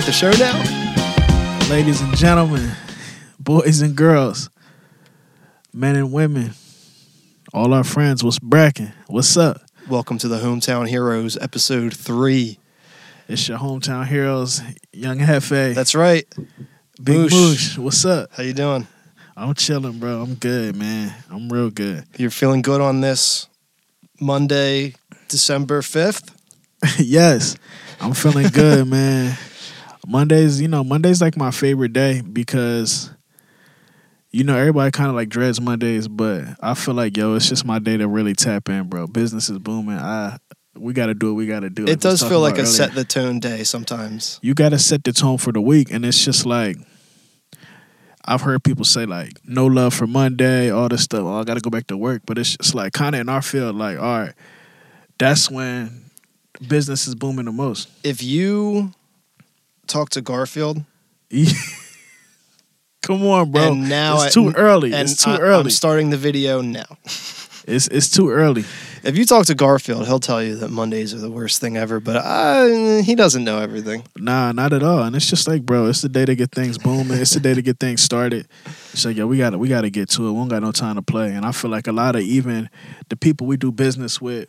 [0.00, 1.70] start the show now?
[1.70, 2.68] Ladies and gentlemen,
[3.38, 4.50] boys and girls,
[5.72, 6.50] men and women,
[7.52, 8.90] all our friends, what's bracking?
[9.06, 9.60] What's up?
[9.88, 12.58] Welcome to the Hometown Heroes, episode three.
[13.28, 14.62] It's your hometown heroes,
[14.92, 15.76] Young Hefe.
[15.76, 16.26] That's right.
[17.00, 17.32] Big Moosh.
[17.32, 17.78] Moosh.
[17.78, 18.30] What's up?
[18.32, 18.88] How you doing?
[19.36, 20.22] I'm chilling, bro.
[20.22, 21.14] I'm good, man.
[21.30, 22.04] I'm real good.
[22.16, 23.46] You're feeling good on this
[24.20, 24.94] Monday,
[25.28, 26.34] December 5th?
[26.98, 27.56] yes,
[28.00, 29.38] I'm feeling good, man.
[30.06, 33.10] Mondays, you know, Monday's like my favorite day because,
[34.30, 37.64] you know, everybody kind of like dreads Mondays, but I feel like, yo, it's just
[37.64, 39.06] my day to really tap in, bro.
[39.06, 39.96] Business is booming.
[39.98, 40.38] I
[40.76, 41.84] we got to do what we got to do.
[41.84, 42.66] It was does feel like a earlier.
[42.66, 44.40] set the tone day sometimes.
[44.42, 46.76] you got to set the tone for the week and it's just like
[48.26, 51.60] i've heard people say like no love for monday all this stuff oh, i gotta
[51.60, 54.20] go back to work but it's just like kind of in our field like all
[54.20, 54.32] right
[55.18, 56.10] that's when
[56.66, 58.92] business is booming the most If you
[59.86, 60.82] talk to Garfield,
[63.02, 63.72] come on bro.
[63.72, 64.92] And now it's I- too early.
[64.92, 65.64] it's too I, early.
[65.64, 66.84] I'm starting the video now.
[67.66, 68.64] it's, it's too early.
[69.02, 72.00] If you talk to Garfield, he'll tell you that Mondays are the worst thing ever,
[72.00, 74.02] but uh, he doesn't know everything.
[74.16, 75.02] nah not at all.
[75.02, 77.18] And it's just like bro it's the day to get things booming.
[77.20, 78.48] It's the day to get things started.
[78.92, 80.32] It's like yo we gotta we gotta get to it.
[80.32, 81.32] We don't got no time to play.
[81.34, 82.70] And i feel like a lot of even
[83.10, 84.48] the people we do business with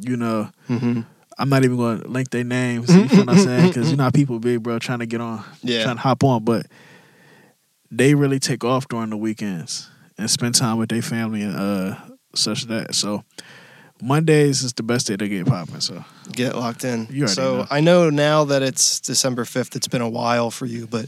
[0.00, 1.02] you know Mm-hmm.
[1.38, 2.94] I'm not even going to link their names.
[2.94, 3.68] You feel what I'm saying?
[3.68, 5.82] Because you know how people be, bro, trying to get on, Yeah.
[5.82, 6.66] trying to hop on, but
[7.90, 11.96] they really take off during the weekends and spend time with their family and uh
[12.34, 12.94] such that.
[12.94, 13.24] So
[14.02, 15.80] Mondays is the best day to get popping.
[15.80, 17.06] So Get locked in.
[17.10, 17.66] You so know.
[17.70, 19.76] I know now that it's December 5th.
[19.76, 21.06] It's been a while for you, but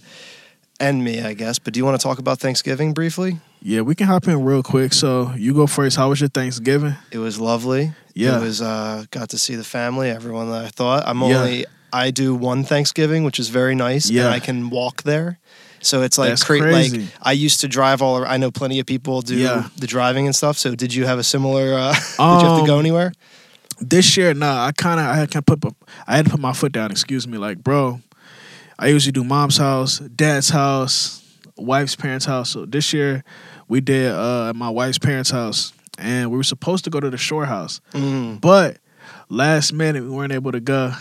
[0.79, 1.59] and me, I guess.
[1.59, 3.41] But do you want to talk about Thanksgiving briefly?
[3.63, 4.93] yeah, we can hop in real quick.
[4.93, 5.97] So you go first.
[5.97, 6.95] How was your Thanksgiving?
[7.11, 7.93] It was lovely.
[8.17, 8.39] Yeah.
[8.39, 11.03] It was uh got to see the family, everyone that I thought.
[11.07, 11.39] I'm Yeah.
[11.39, 14.11] only I do one Thanksgiving, which is very nice.
[14.11, 14.27] Yeah.
[14.27, 15.39] And I can walk there.
[15.81, 16.99] So it's like cra- crazy.
[17.01, 19.69] like I used to drive all ar- I know plenty of people do Yeah.
[19.79, 20.57] the driving and stuff.
[20.59, 23.13] So did you have a similar uh did you have to go Um, anywhere?
[23.79, 25.63] This year, nah, I kind of I had to put
[26.09, 26.91] I had to put my foot down.
[26.91, 28.01] Excuse me, like bro,
[28.79, 31.23] I usually do mom's house, dad's house,
[31.59, 32.51] wife's parents' house.
[32.51, 33.23] So this year,
[33.69, 37.11] we did uh, at my wife's parents' house, and we were supposed to go to
[37.11, 38.79] the shore house, Mm, but
[39.29, 40.93] last minute we weren't able to go.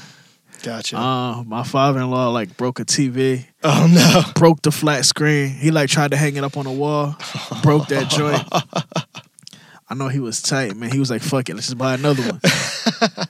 [0.63, 0.97] gotcha.
[0.97, 4.23] Uh, my father-in-law like broke a TV, oh no.
[4.39, 5.49] broke the flat screen.
[5.49, 7.15] He like tried to hang it up on the wall,
[7.63, 8.43] broke that joint.
[9.87, 10.91] I know he was tight, man.
[10.91, 12.41] He was like, "Fuck it, let's just buy another one."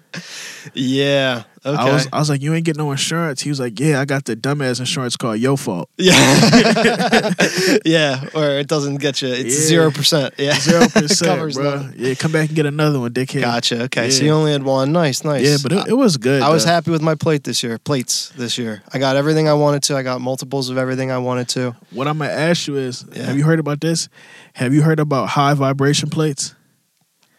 [0.74, 1.44] Yeah.
[1.66, 1.78] Okay.
[1.78, 4.06] I was, I was like, "You ain't get no insurance." He was like, "Yeah, I
[4.06, 6.16] got the dumbass insurance called Yo Fault, yeah.
[7.86, 8.26] yeah.
[8.34, 9.30] Or it doesn't get you.
[9.30, 10.34] It's zero percent.
[10.38, 10.54] Yeah.
[10.60, 11.76] zero percent, Covers bro.
[11.78, 11.94] nothing.
[11.98, 13.84] Yeah, come back and get another one, dickhead." Gotcha.
[13.84, 14.10] Okay.
[14.10, 14.92] So you only had one.
[14.92, 15.24] Nice.
[15.24, 15.46] Nice.
[15.48, 16.42] Yeah, but it, it was good.
[16.42, 17.78] I was happy with my plate this year.
[17.78, 18.82] Plates this year.
[18.94, 19.96] I got everything I wanted to.
[19.96, 21.76] I got multiples of everything I wanted to.
[21.92, 23.24] What I'm gonna ask you is, Yeah.
[23.26, 24.10] have you heard about this?
[24.54, 26.56] Have you heard about high vibration plates?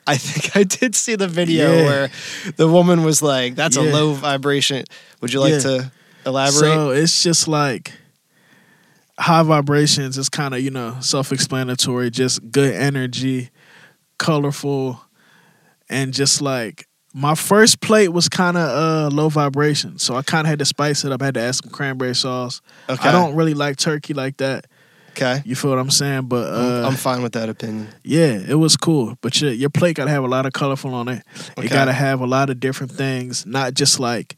[0.07, 1.85] I think I did see the video Yeah.
[1.85, 2.11] where
[2.57, 4.85] the woman was like, "That's a low vibration."
[5.21, 5.59] Would you like Yeah.
[5.61, 5.93] to
[6.25, 6.55] elaborate?
[6.59, 7.93] So it's just like
[9.19, 12.11] high vibrations is kind of you know self-explanatory.
[12.11, 13.51] Just good energy,
[14.19, 15.01] colorful,
[15.89, 20.47] and just like my first plate was kind of uh, low vibration, so I kind
[20.47, 21.23] of had to spice it up.
[21.23, 22.61] I had to add some cranberry sauce.
[22.89, 23.09] okay.
[23.09, 24.67] I don't really like turkey like that.
[25.17, 25.41] Okay.
[25.47, 26.27] You feel what I'm saying?
[26.29, 27.89] But I'm- uh, I'm fine with that opinion.
[28.05, 29.17] yeah, it was cool.
[29.23, 31.23] But your your plate gotta have a lot of colorful on it.
[31.57, 31.67] Okay.
[31.67, 34.37] It gotta have a lot of different things, not just like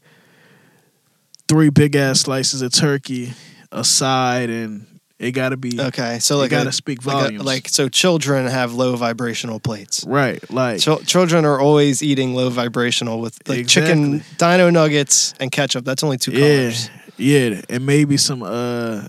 [1.47, 3.33] three big ass slices of turkey,
[3.71, 4.85] a side, and
[5.17, 6.19] it gotta be Okay.
[6.19, 7.43] So it like gotta a- speak like, a- volumes.
[7.45, 10.05] like so children have low vibrational plates.
[10.07, 15.51] right, like Chil- children are always eating low vibrational with like chicken dino nuggets and
[15.51, 15.83] ketchup.
[15.83, 16.89] That's only two yeah, colors.
[17.17, 19.07] yeah, and maybe some uh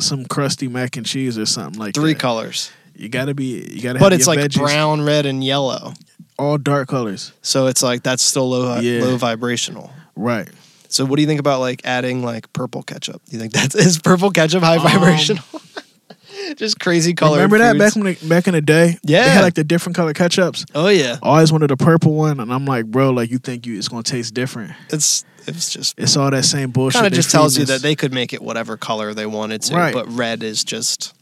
[0.00, 2.20] some crusty mac and cheese or something like Three that.
[2.20, 2.70] colors.
[2.96, 3.98] You gotta be, you gotta.
[3.98, 5.94] But have it's your like veggies, brown, red, and yellow.
[6.38, 7.32] all dark colors.
[7.42, 9.02] So it's like that's still low Yeah.
[9.04, 9.90] low vibrational.
[10.16, 10.48] Right.
[10.88, 13.22] So what do you think about like adding like purple ketchup?
[13.26, 15.44] Do you think that's is purple ketchup high Um, vibrational?
[16.56, 17.36] Just crazy color.
[17.36, 18.96] Remember that back when the, back in the day?
[19.04, 19.24] Yeah.
[19.24, 20.64] they had like the different color ketchups.
[20.74, 21.16] Oh yeah.
[21.22, 23.88] I always wanted a purple one, and I'm like, bro, like you think you it's
[23.88, 24.72] gonna taste different?
[24.90, 27.00] It's it's just It's all that same bullshit.
[27.00, 29.74] kind of just tells you that they could make it whatever color they wanted to,
[29.76, 29.94] Right.
[29.94, 31.14] but red is just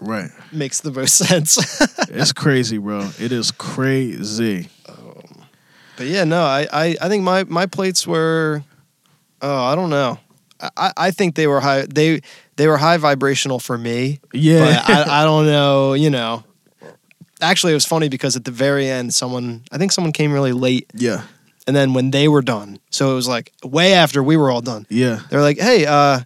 [0.00, 0.30] right.
[0.52, 1.58] makes the most sense.
[2.08, 3.10] It's crazy, bro.
[3.18, 4.68] It is crazy.
[4.88, 5.44] Um,
[5.96, 8.62] but yeah, no, I, I, I think my, my plates were,
[9.42, 10.18] oh, I don't know.
[10.76, 11.86] I, I think they were high.
[11.86, 12.20] They
[12.56, 14.20] they were high vibrational for me.
[14.34, 15.94] Yeah, But I, I don't know.
[15.94, 16.44] You know,
[17.40, 20.52] actually, it was funny because at the very end, someone I think someone came really
[20.52, 21.22] late, yeah,
[21.66, 24.60] And then when they were done, so it was like way after we were all
[24.62, 24.86] done.
[24.88, 25.20] Yeah.
[25.30, 26.20] They're like, "Hey, uh,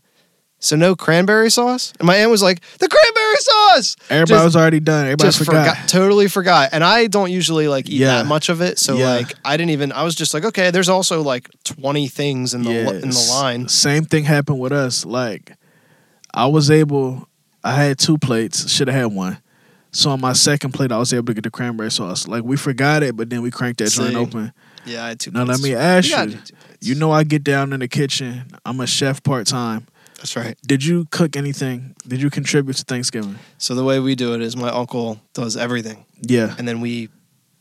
[0.61, 4.57] so no cranberry sauce?" And my aunt was like, "The cranberry sauce." Everybody Just- was
[4.57, 5.05] already done.
[5.07, 5.89] Everybody just forgot.
[5.89, 6.71] totally forgot.
[6.73, 8.19] And I don't usually like eat Yeah.
[8.19, 9.11] that much of it, so Yeah.
[9.11, 9.93] like I didn't even.
[9.93, 13.27] I was just like, okay, there's also like 20 things in the li- in the
[13.31, 13.69] line.
[13.69, 15.05] Same thing happened with us.
[15.05, 15.57] Like,
[16.33, 17.29] I was able.
[17.65, 18.71] I had two plates.
[18.71, 19.39] Should have had one.
[19.91, 22.27] So on my second plate, I was able to get the cranberry sauce.
[22.29, 24.17] Like we forgot it, but then we cranked that joint See?
[24.17, 24.53] open.
[24.87, 25.31] Yeah, I had two.
[25.31, 26.17] Now let me ask you.
[26.17, 26.53] plates.
[26.81, 28.45] You know, I get down in the kitchen.
[28.65, 29.87] I'm a chef part time.
[30.17, 30.57] that's right.
[30.67, 31.95] Did you cook anything?
[32.07, 33.39] Did you contribute to Thanksgiving?
[33.59, 36.55] So the way we do it is my uncle does everything, Yeah.
[36.59, 37.09] and then we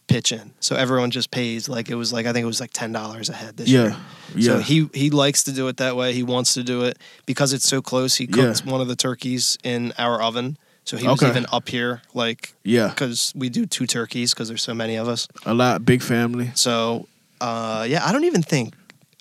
[0.07, 0.51] pitch in.
[0.59, 3.29] So everyone just pays like it was like I think it was like ten dollars
[3.29, 3.81] a head this Yeah.
[3.83, 3.95] year.
[4.35, 4.43] Yeah.
[4.53, 6.13] So he he likes to do it that way.
[6.13, 8.15] He wants to do it because it's so close.
[8.15, 8.35] He Yeah.
[8.53, 10.57] cooked one of the turkeys in our oven.
[10.85, 11.29] So he was Okay.
[11.31, 12.89] even up here, like yeah.
[12.89, 15.27] because we do two turkeys because there's so many of us.
[15.45, 15.85] A lot.
[15.85, 16.51] Big family.
[16.55, 17.07] So
[17.44, 18.74] uh, yeah, I don't even think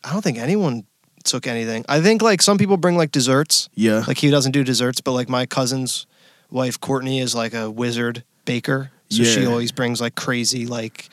[0.04, 0.84] I don't think anyone
[1.24, 1.84] took anything.
[1.88, 3.68] I think like some people bring like desserts.
[3.74, 4.04] Yeah.
[4.06, 6.06] Like he doesn't do desserts, but like my cousin's
[6.50, 11.08] wife Courtney is like a wizard baker, so she always brings like crazy like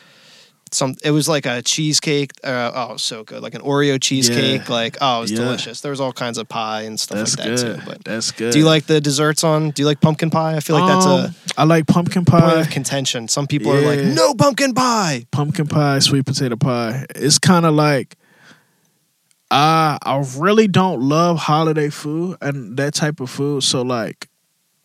[0.72, 0.96] some.
[1.04, 2.32] It was like a cheesecake.
[2.44, 4.68] Uh, oh, so good, like an Oreo cheesecake.
[4.68, 4.74] Yeah.
[4.74, 5.38] Like oh, it was Yeah.
[5.40, 5.82] delicious.
[5.82, 7.76] There was all kinds of pie and stuff That's like that good.
[7.80, 7.86] too.
[7.86, 8.54] But That's good.
[8.54, 9.72] do you like the desserts on?
[9.72, 10.56] Do you like pumpkin pie?
[10.56, 12.62] I feel like that's Um, a I like pumpkin point pie.
[12.62, 13.28] of contention.
[13.28, 15.26] Some people are like, no pumpkin pie.
[15.32, 17.06] pumpkin pie, sweet potato pie.
[17.16, 18.16] It's kind of like
[19.52, 23.64] I I really don't love holiday food and that type of food.
[23.64, 24.29] So like,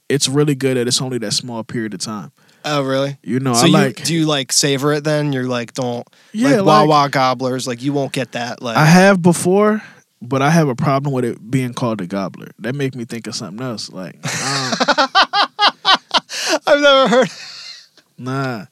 [0.08, 2.32] it's really good that it's only that small period of time.
[2.64, 3.18] Oh, really?
[3.22, 4.04] You know, so I you, like.
[4.04, 5.32] do you like savor it then?
[5.32, 7.66] You're like, don't yeah, like, like, Wawa gobblers.
[7.66, 8.62] Like you won't get that.
[8.62, 9.82] Like I have before,
[10.22, 12.52] but I have a problem with it being called a gobbler.
[12.60, 13.90] That make me think of something else.
[13.90, 14.20] Like, um,
[16.66, 17.28] I've never heard.
[18.16, 18.66] nah.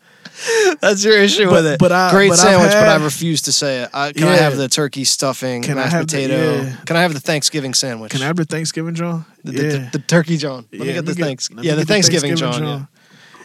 [0.81, 1.79] That's your issue But- with it.
[1.79, 3.91] but I- Great but sandwich, but I refuse to say it.
[3.95, 6.63] I, can I have the turkey stuffing, Can I mashed have the- potato?
[6.65, 6.77] yeah.
[6.87, 8.13] Can I have the Thanksgiving sandwich?
[8.13, 9.25] Can I have the Thanksgiving John?
[9.45, 10.67] the, the, the, the turkey John?
[10.73, 11.51] Let me get the me thanks.
[11.51, 12.53] let Yeah, me the get Thanksgiving, John.
[12.61, 12.89] John.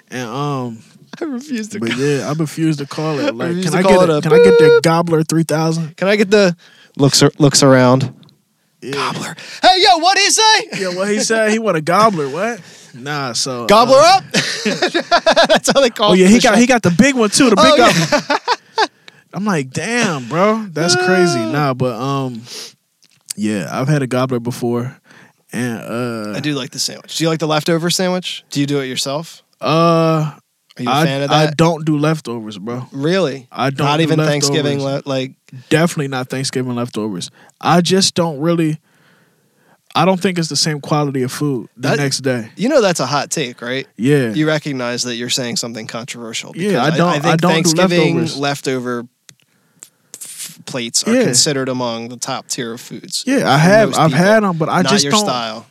[0.09, 0.79] And um,
[1.21, 1.79] I refuse to.
[1.79, 3.33] But yeah, I refuse to call it.
[3.35, 5.97] Like, refuse can I call get a, a can I get the Gobbler three thousand?
[5.97, 6.55] Can I get the
[6.97, 8.13] looks looks around?
[8.81, 8.91] Yeah.
[8.91, 9.35] Gobbler.
[9.61, 10.67] Hey, yo, what did he say?
[10.81, 11.51] Yeah, what he said?
[11.51, 12.29] He want a gobbler.
[12.29, 12.61] What?
[12.93, 13.33] Nah.
[13.33, 14.23] So uh, Gobbler up.
[14.63, 16.11] That's how they call.
[16.11, 16.59] Oh yeah, he got show.
[16.59, 17.49] he got the big one too.
[17.49, 18.87] The big Oh, yeah.
[19.33, 21.37] I'm like, damn, bro, that's crazy.
[21.39, 22.41] Nah, but um,
[23.35, 24.97] yeah, I've had a gobbler before,
[25.51, 27.17] and uh, I do like the sandwich.
[27.17, 28.45] Do you like the leftover sandwich?
[28.49, 29.43] Do you do it yourself?
[29.61, 30.37] uh,
[30.79, 32.85] Are you a I, fan of I don't do leftovers, bro.
[32.91, 33.47] really?
[33.51, 33.85] I don't.
[33.85, 34.31] Not do even leftovers.
[34.47, 34.79] Thanksgiving.
[34.83, 35.33] Le- like
[35.69, 37.31] Definitely not Thanksgiving leftovers.
[37.61, 38.79] I just don't really.
[39.95, 42.51] I don't think it's the same quality of food the That- next day.
[42.55, 43.87] you know, that's a hot take, right?
[43.97, 44.31] Yeah.
[44.33, 46.53] You recognize that you're saying something controversial.
[46.55, 48.37] Yeah, because I don't- I, I think don't do Thanksgiving leftovers.
[48.37, 49.07] leftover
[50.13, 51.23] f- plates are Yeah.
[51.23, 53.23] considered among the top tier of foods.
[53.25, 53.95] yeah, I have.
[53.97, 54.25] I've people.
[54.25, 55.21] had them, but I Not just your don't.
[55.21, 55.65] style.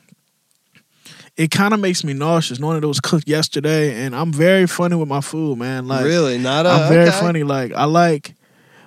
[1.37, 4.67] It kind of makes me nauseous knowing that it was cooked yesterday, and I'm very
[4.67, 5.87] funny with my food, man.
[5.87, 6.71] Like, really, not a.
[6.71, 7.21] I'm uh, very okay.
[7.21, 7.43] funny.
[7.43, 8.35] Like, I like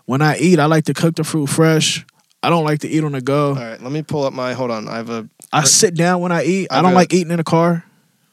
[0.06, 2.06] when I eat, I like to cook the fruit fresh.
[2.42, 3.50] I don't like to eat on the go.
[3.50, 4.54] All right, let me pull up my.
[4.54, 5.30] Hold on, I have a.
[5.54, 6.68] I sit down when I eat.
[6.72, 7.86] I I've don't got- like eating in the car.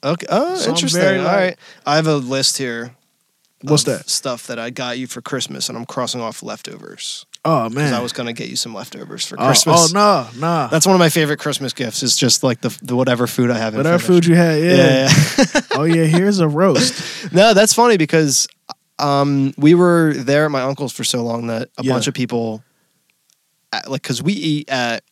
[0.02, 0.26] Okay.
[0.28, 1.00] Oh, So interesting.
[1.00, 2.94] very, All right, I have a list here.
[3.62, 4.08] What's that?
[4.08, 7.94] Stuff that I got you for Christmas, and I'm crossing off leftovers Oh because man,
[7.94, 9.94] I was gonna get you some leftovers for oh, Christmas.
[9.94, 10.68] Oh no, no.
[10.70, 12.02] That's one of my favorite Christmas gifts.
[12.02, 13.74] Is just like the, the whatever food I have.
[13.74, 14.24] in Whatever fridge.
[14.24, 14.74] food you had, yeah.
[14.74, 15.08] Yeah.
[15.54, 15.60] yeah.
[15.72, 17.32] oh yeah, here's a roast.
[17.32, 18.46] no, that's funny because
[18.98, 21.92] um, we were there at my uncle's for so long that a Yeah.
[21.92, 22.62] bunch of people,
[23.86, 25.02] like, because we eat at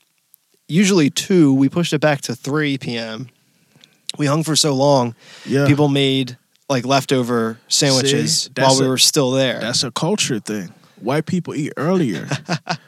[0.69, 3.29] usually two, we pushed it back to three p.m.
[4.17, 5.15] We hung for so long,
[5.45, 6.39] Yeah, people made
[6.69, 9.61] like leftover sandwiches See, while we a- were still there.
[9.61, 10.73] that's a culture thing.
[11.05, 12.27] White people eat earlier.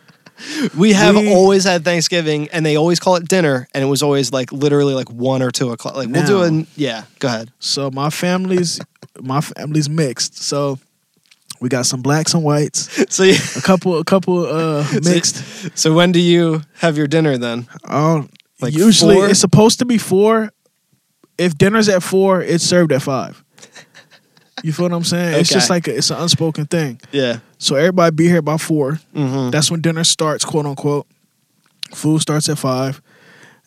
[0.77, 4.03] we have we- always had Thanksgiving, and they always call it dinner, and it was
[4.03, 5.97] always like literally like one or two o'clock.
[5.97, 6.67] Like we'll do it.
[6.77, 7.51] Yeah, go ahead.
[7.59, 8.81] so my family's
[9.21, 10.43] my family's mixed.
[10.43, 10.79] So
[11.61, 13.05] we got some blacks and whites.
[13.11, 15.77] So, you, A couple, a couple uh mixed.
[15.79, 17.67] so when do you have your dinner then?
[17.85, 18.29] Um,
[18.61, 19.29] Like usually four?
[19.31, 20.51] it's supposed to be four.
[21.39, 23.43] If dinner's at four, it's served at five.
[24.63, 25.39] You feel what I'm saying?
[25.41, 27.01] It's just like a, it's an unspoken thing.
[27.13, 27.39] Yeah.
[27.59, 29.01] So everybody be here by four.
[29.15, 29.51] Mm-hmm.
[29.51, 31.07] That's when dinner starts, quote unquote.
[31.95, 33.01] Food starts at five.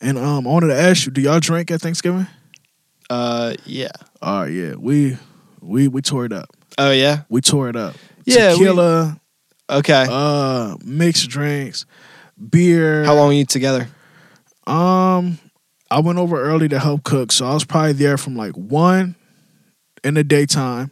[0.01, 2.27] And um, I wanted to ask you, do y'all drink at Thanksgiving?
[3.09, 3.91] Uh, yeah.
[4.21, 5.17] Oh yeah, we
[5.61, 6.49] we we tore it up.
[6.77, 7.21] Oh yeah.
[7.29, 7.95] We tore it up.
[8.25, 9.19] Yeah, we- tequila,
[9.69, 10.05] Okay.
[10.09, 11.85] uh, mixed drinks,
[12.49, 13.03] beer.
[13.03, 13.87] How long were you together?
[14.67, 15.39] Um,
[15.89, 19.15] I went over early to help cook, so I was probably there from like one
[20.03, 20.91] in the daytime,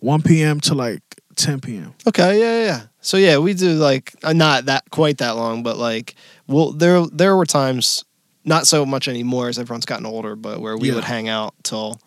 [0.00, 0.60] one p.m.
[0.62, 1.00] to like
[1.36, 1.94] 10 p.m.
[2.08, 2.80] Okay, yeah, yeah.
[3.00, 6.14] So yeah, we do like uh, not that quite that long, but like
[6.46, 8.04] well, there there were times
[8.44, 10.94] not so much anymore as everyone's gotten older, but where we Yeah.
[10.96, 12.00] would hang out till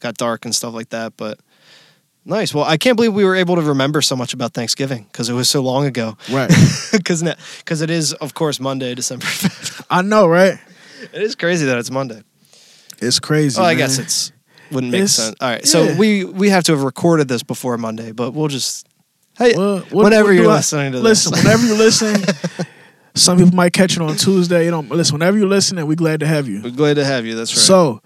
[0.00, 1.14] got dark and stuff like that.
[1.16, 1.40] But
[2.24, 2.54] nice.
[2.54, 5.34] Well, I can't believe we were able to remember so much about Thanksgiving because it
[5.34, 6.16] was so long ago.
[6.30, 6.50] Right.
[6.92, 7.22] Because
[7.58, 9.84] because it is of course Monday, December fifth.
[9.90, 10.58] I know, right?
[11.12, 12.22] it is crazy that it's Monday.
[13.00, 13.60] It's crazy.
[13.60, 13.78] Oh, I man.
[13.78, 14.32] guess it's
[14.70, 15.36] wouldn't make It's- sense.
[15.40, 15.98] All right, so yeah.
[15.98, 18.86] we we have to have recorded this before Monday, but we'll just
[19.38, 21.42] hey Well, what- whenever what do you're I- listening to listen, this.
[21.44, 22.16] whenever you listen,
[23.14, 24.64] some people might catch it on Tuesday.
[24.64, 26.62] You know, listen, whenever you're listening, we're glad to have you.
[26.62, 27.34] We're glad to have you.
[27.34, 27.58] That's right.
[27.60, 28.02] So,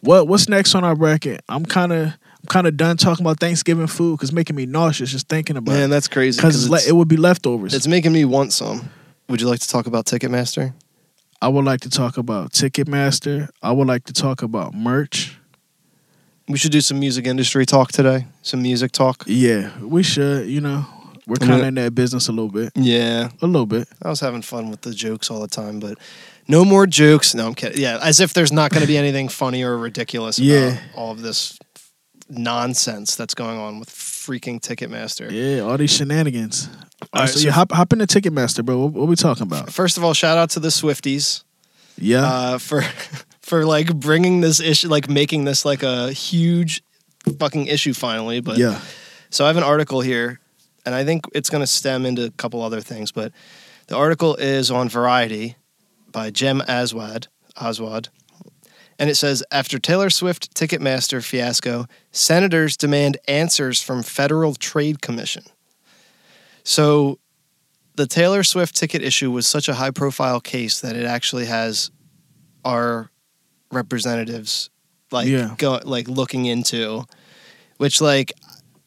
[0.00, 1.42] what what's next on our bracket?
[1.48, 5.10] I'm kind of I'm kind of done talking about Thanksgiving food because making me nauseous
[5.12, 5.88] just thinking about Man, it.
[5.88, 6.38] that's crazy.
[6.38, 7.74] Because Because it would be leftovers.
[7.74, 8.88] it's making me want some.
[9.28, 10.72] Would you like to talk about Ticketmaster?
[11.40, 13.48] I would like to talk about Ticketmaster.
[13.62, 15.37] I would like to talk about merch.
[16.48, 18.26] We should do some music industry talk today.
[18.42, 19.24] Some music talk.
[19.26, 20.48] Yeah, we should.
[20.48, 20.86] You know,
[21.26, 22.72] we're kind of in that business a little bit.
[22.74, 23.86] Yeah, A little bit.
[24.02, 25.98] I was having fun with the jokes all the time, but
[26.48, 27.34] no more jokes.
[27.34, 27.80] No, I'm kidding.
[27.82, 30.78] Yeah, as if there's not going to be anything funny or ridiculous about Yeah.
[30.94, 31.58] all of this
[32.30, 35.30] nonsense that's going on with freaking Ticketmaster.
[35.30, 36.68] Yeah, all these shenanigans.
[37.12, 38.78] All right, so, so- yeah, hop hop into Ticketmaster, bro.
[38.78, 39.70] What, what we talking about?
[39.72, 41.42] First of all, shout out to the Swifties.
[41.98, 42.82] Yeah, uh, for
[43.48, 46.82] for like bringing this issue, like making this like a huge
[47.38, 48.40] fucking issue finally.
[48.40, 48.80] But yeah,
[49.30, 50.38] so I have an article here,
[50.84, 53.10] and I think it's going to stem into a couple other things.
[53.10, 53.32] But
[53.86, 55.56] the article is on Variety
[56.12, 57.28] by Jem Aswad.
[57.56, 58.08] Aswad.
[58.98, 65.44] And it says after Taylor Swift Ticketmaster fiasco, senators demand answers from Federal Trade Commission.
[66.64, 67.18] So
[67.94, 71.90] the Taylor Swift ticket issue was such a high profile case that it actually has
[72.64, 73.10] our
[73.72, 74.70] representatives
[75.10, 75.54] like Yeah.
[75.58, 77.04] go like looking into
[77.78, 78.32] which like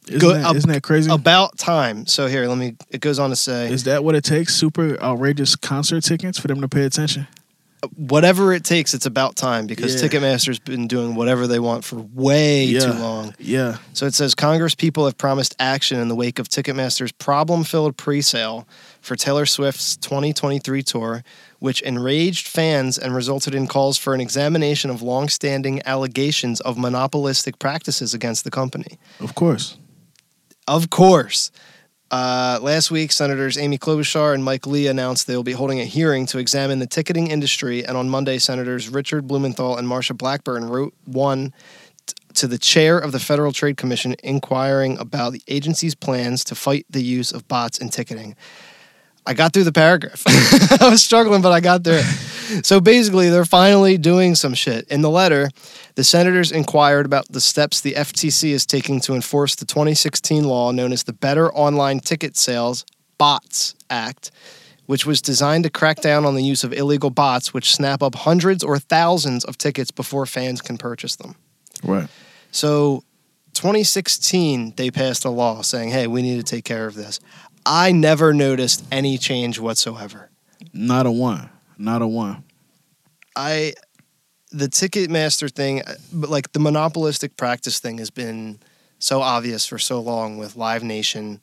[0.07, 1.11] isn't, go- that, ab- isn't that crazy?
[1.11, 2.05] about time.
[2.07, 4.53] So here, let me it goes on to say Is that what it takes?
[4.55, 7.27] Super outrageous concert tickets for them to pay attention?
[7.95, 10.07] whatever it takes, it's about time because Yeah.
[10.07, 12.79] Ticketmaster's been doing whatever they want for way Yeah.
[12.81, 13.33] too long.
[13.39, 17.63] Yeah, So it says Congress people have promised action in the wake of Ticketmaster's problem
[17.63, 18.67] filled pre sale
[19.01, 21.23] for Taylor Swift's 2023 tour,
[21.59, 26.77] which enraged fans and resulted in calls for an examination of long standing allegations of
[26.77, 28.97] monopolistic practices against the company.
[29.19, 29.77] of course.
[30.67, 31.51] Of course.
[32.11, 35.85] Uh, last week, Senators Amy Klobuchar and Mike Lee announced they will be holding a
[35.85, 37.85] hearing to examine the ticketing industry.
[37.85, 41.53] And on Monday, Senators Richard Blumenthal and Marsha Blackburn wrote one
[42.05, 46.55] t- to the chair of the Federal Trade Commission inquiring about the agency's plans to
[46.55, 48.35] fight the use of bots in ticketing.
[49.25, 50.23] I got through the paragraph.
[50.27, 52.03] I was struggling, but I got there.
[52.63, 54.87] So basically, they're finally doing some shit.
[54.87, 55.49] In the letter,
[55.95, 60.71] the senators inquired about the steps the FTC is taking to enforce the 2016 law
[60.71, 62.85] known as the Better Online Ticket Sales
[63.17, 64.31] Bots Act,
[64.87, 68.15] which was designed to crack down on the use of illegal bots which snap up
[68.15, 71.35] hundreds or thousands of tickets before fans can purchase them.
[71.83, 72.09] Right.
[72.51, 73.03] So,
[73.53, 77.19] 2016, they passed a law saying, hey, we need to take care of this.
[77.65, 80.29] I never noticed any change whatsoever.
[80.73, 81.49] Not a one.
[81.77, 82.43] Not a one.
[83.35, 83.73] I,
[84.51, 88.59] the Ticketmaster thing, uh, but like the monopolistic practice thing has been
[88.99, 91.41] so obvious for so long with Live Nation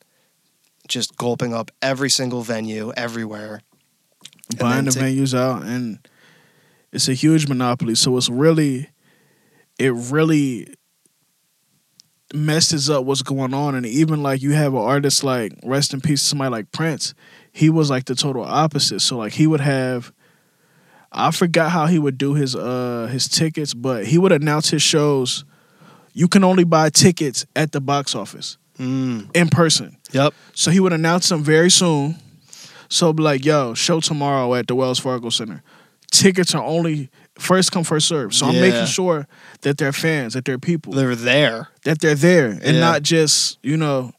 [0.87, 3.63] just gulping up every single venue everywhere.
[4.59, 5.99] Buying the then venues out, and
[6.93, 7.95] it's a huge monopoly.
[7.95, 8.89] So it's really,
[9.79, 10.75] it really
[12.35, 13.75] messes up what's going on.
[13.75, 17.15] And even like you have an artist like rest in peace, somebody like Prince,
[17.53, 19.01] he was like the total opposite.
[19.01, 20.13] So like he would have.
[21.11, 24.83] I forgot how he would do his uh his tickets, but he would announce his
[24.83, 25.45] shows.
[26.13, 29.97] You can only buy tickets at the box office Mm, in person.
[30.13, 30.35] yep.
[30.55, 32.17] So he would announce them very soon.
[32.89, 35.63] So be like, yo, show tomorrow at the Wells Fargo Center.
[36.13, 38.35] Tickets are only first come, first serve.
[38.35, 38.61] So I'm Yeah.
[38.61, 39.27] making sure
[39.63, 41.69] that they're fans, that they're people, They're there.
[41.85, 42.81] that they're there, and Yeah.
[42.81, 44.13] not just, you know,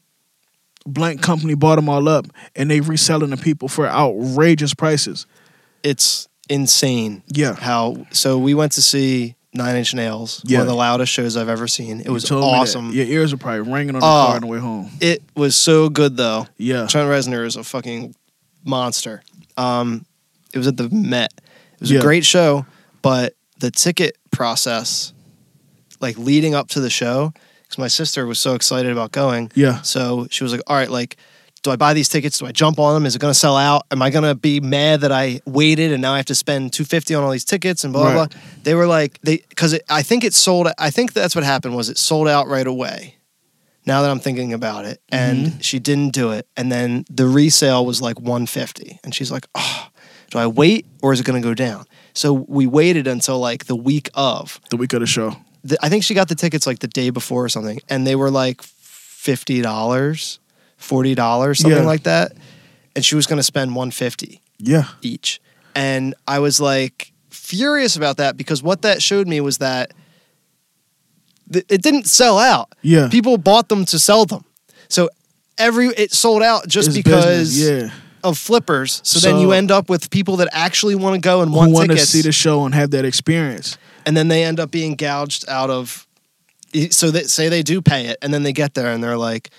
[0.86, 5.26] blank company bought them all up and they reselling the people for outrageous prices.
[5.82, 7.22] It's insane.
[7.28, 7.54] Yeah.
[7.54, 10.58] How so we went to see Nine Inch Nails, Yeah.
[10.58, 12.00] one of the loudest shows I've ever seen.
[12.00, 12.56] It You was told me that.
[12.58, 12.92] awesome.
[12.92, 14.08] Your ears are probably ringing on the Oh.
[14.26, 14.90] car on the way home.
[15.00, 16.46] It was so good though.
[16.56, 16.86] Yeah.
[16.86, 18.14] Trent Reznor is a fucking
[18.64, 19.22] monster.
[19.56, 20.06] Um,
[20.54, 21.32] it was at the Met.
[21.74, 21.98] It was Yeah.
[21.98, 22.64] a great show,
[23.02, 25.12] but the ticket process,
[26.00, 29.50] like leading up to the show, because my sister was so excited about going.
[29.54, 29.82] Yeah.
[29.82, 31.16] So she was like, "All right, like,
[31.62, 32.38] do I buy these tickets?
[32.38, 33.06] Do I jump on them?
[33.06, 33.86] Is it going to sell out?
[33.90, 36.72] Am I going to be mad that I waited and now I have to spend
[36.72, 38.30] two fifty on all these tickets and blah blah?" Right.
[38.30, 38.40] blah.
[38.64, 40.68] They were like, they because I think it sold.
[40.78, 43.16] I think that's what happened was it sold out right away.
[43.86, 45.46] Now that I'm thinking about it, mm-hmm.
[45.46, 49.46] and she didn't do it, and then the resale was like 150, and she's like,
[49.54, 49.88] "Oh,
[50.30, 53.66] do I wait or is it going to go down?" So we waited until like
[53.66, 54.60] the week of.
[54.70, 55.36] The week of the show.
[55.64, 58.16] The, I think she got the tickets like the day before or something, and they
[58.16, 60.38] were like fifty dollars,
[60.76, 61.86] forty dollars, something Yeah.
[61.86, 62.32] like that,
[62.96, 64.84] and she was going to spend 150 Yeah.
[65.02, 65.40] each.
[65.74, 69.92] And I was like furious about that because what that showed me was that
[71.52, 72.74] th- it didn't sell out.
[72.82, 73.08] Yeah.
[73.08, 74.44] People bought them to sell them.
[74.88, 75.10] So
[75.58, 77.24] every it sold out just It's because
[77.54, 77.90] business, yeah.
[78.22, 79.00] Of flippers.
[79.04, 81.90] So, then you end up with people that actually want to go and want want
[81.90, 83.76] to see the show and have that experience?
[84.06, 86.06] and then they end up being gouged out of.
[86.90, 89.50] So that say they do pay it, and then they get there and they're like,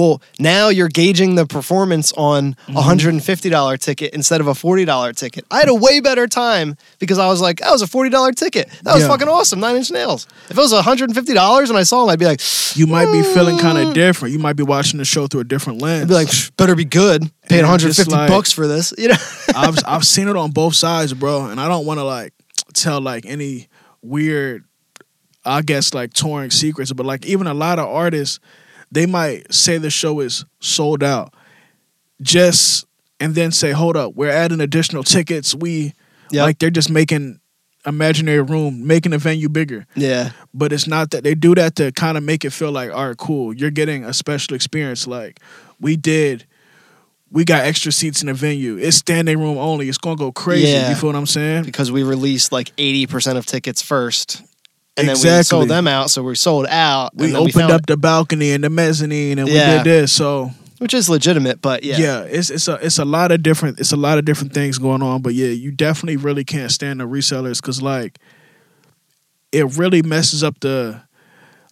[0.00, 2.76] "Well, now you're gauging the performance on Mm-hmm.
[2.76, 5.74] a hundred and fifty dollar ticket instead of a forty dollar ticket." I had a
[5.74, 8.68] way better time because I was like, "That was a forty dollar ticket.
[8.84, 9.08] That was Yeah.
[9.08, 9.60] fucking awesome.
[9.60, 10.26] Nine Inch Nails.
[10.48, 12.40] If it was a hundred and fifty dollars and I saw him, I'd be like,
[12.74, 14.32] You might be feeling kind of different.
[14.32, 16.02] You might be watching the show through a different lens.
[16.04, 17.22] I'd be like, "Psh, better be good.
[17.48, 19.16] Paid And one hundred just fifty like- bucks for this, you know."
[19.54, 22.32] I've I've seen it on both sides, bro, and I don't want to like
[22.74, 23.68] tell like any
[24.02, 24.64] weird,
[25.44, 28.38] I guess like touring secrets, but like even a lot of artists,
[28.92, 31.32] they might say the show is sold out,
[32.20, 32.86] just
[33.18, 35.54] and then say, hold up, we're adding additional tickets.
[35.54, 35.92] We
[36.32, 36.42] Yep.
[36.44, 37.40] like they're just making
[37.84, 39.84] imaginary room, making the venue bigger.
[39.96, 42.92] yeah, But it's not that they do that to kind of make it feel like,
[42.92, 45.08] all right, cool, you're getting a special experience.
[45.08, 45.40] Like
[45.80, 46.44] we did,
[47.32, 48.76] we got extra seats in the venue.
[48.76, 49.88] It's standing room only.
[49.88, 50.68] It's gonna go crazy.
[50.68, 50.88] Yeah.
[50.90, 51.64] You feel what I'm saying?
[51.64, 54.42] because we released like eighty percent of tickets first,
[55.00, 55.42] and then we Exactly.
[55.44, 56.10] sold them out.
[56.10, 57.14] So we sold out.
[57.16, 59.78] We opened found- up the balcony and the mezzanine, and Yeah.
[59.78, 60.12] we did this.
[60.12, 62.20] So which is legitimate, but yeah, yeah.
[62.22, 65.02] it's it's a it's a lot of different it's a lot of different things going
[65.02, 65.20] on.
[65.22, 68.18] But yeah, you definitely really can't stand the resellers because like
[69.52, 71.02] it really messes up the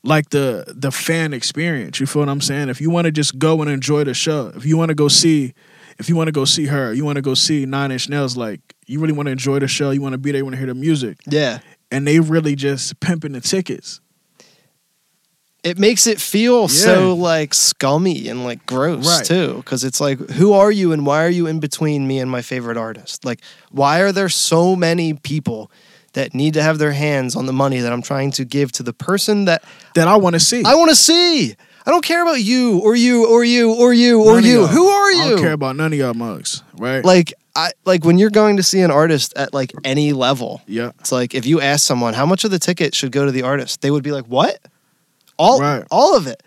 [0.05, 2.01] like the the fan experience.
[2.01, 2.69] You feel what I'm saying?
[2.69, 5.09] If you want to just go and enjoy the show, if you want to go
[5.09, 5.55] see,
[5.99, 8.37] if you want to go see her, you want to go see Nine Inch Nails,
[8.37, 10.55] like you really want to enjoy the show, you want to be there, you want
[10.55, 11.59] to hear the music, yeah.
[11.91, 14.01] And they really just pimping the tickets.
[15.65, 16.67] It makes it feel Yeah.
[16.69, 19.25] so like scummy and like gross Right.
[19.27, 22.31] too, because it's like, who are you and why are you in between me and
[22.31, 23.25] my favorite artist?
[23.25, 23.41] Like,
[23.73, 25.71] why are there so many people
[26.13, 28.83] that need to have their hands on the money that I'm trying to give to
[28.83, 29.63] the person that
[29.95, 30.63] That I want to see.
[30.65, 31.55] I want to see?
[31.85, 34.67] I don't care about you or you or you or you or None you.
[34.67, 35.23] Who are you?
[35.23, 37.05] I don't care about none of y'all mugs, right?
[37.05, 40.63] like I like when you're going to see an artist at like any level.
[40.67, 40.93] yeah.
[41.01, 43.43] It's like if you ask someone how much of the ticket should go to the
[43.43, 44.59] artist, they would be like, "What?
[45.39, 45.85] All Right.
[45.91, 46.43] all of it."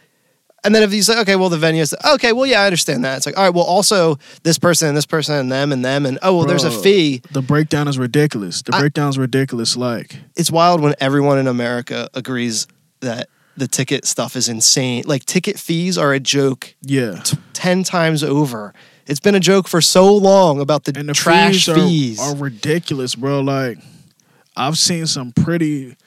[0.64, 3.04] And then if you say, "Okay, well the venue is okay, well yeah, I understand
[3.04, 5.84] that." It's like, "All right, well also this person and this person and them and
[5.84, 8.62] them and oh, well there's a fee." The breakdown is ridiculous.
[8.62, 9.76] The I- breakdown is ridiculous.
[9.76, 12.68] Like, It's wild when everyone in America agrees
[13.02, 15.04] that the ticket stuff is insane.
[15.08, 17.16] Like ticket fees are a joke yeah.
[17.24, 18.74] t- 10 times over.
[19.12, 22.20] It's been a joke for so long about the, And the trash fees, are, fees.
[22.22, 23.42] are ridiculous, bro.
[23.42, 23.78] Like,
[24.56, 25.98] I've seen some pretty.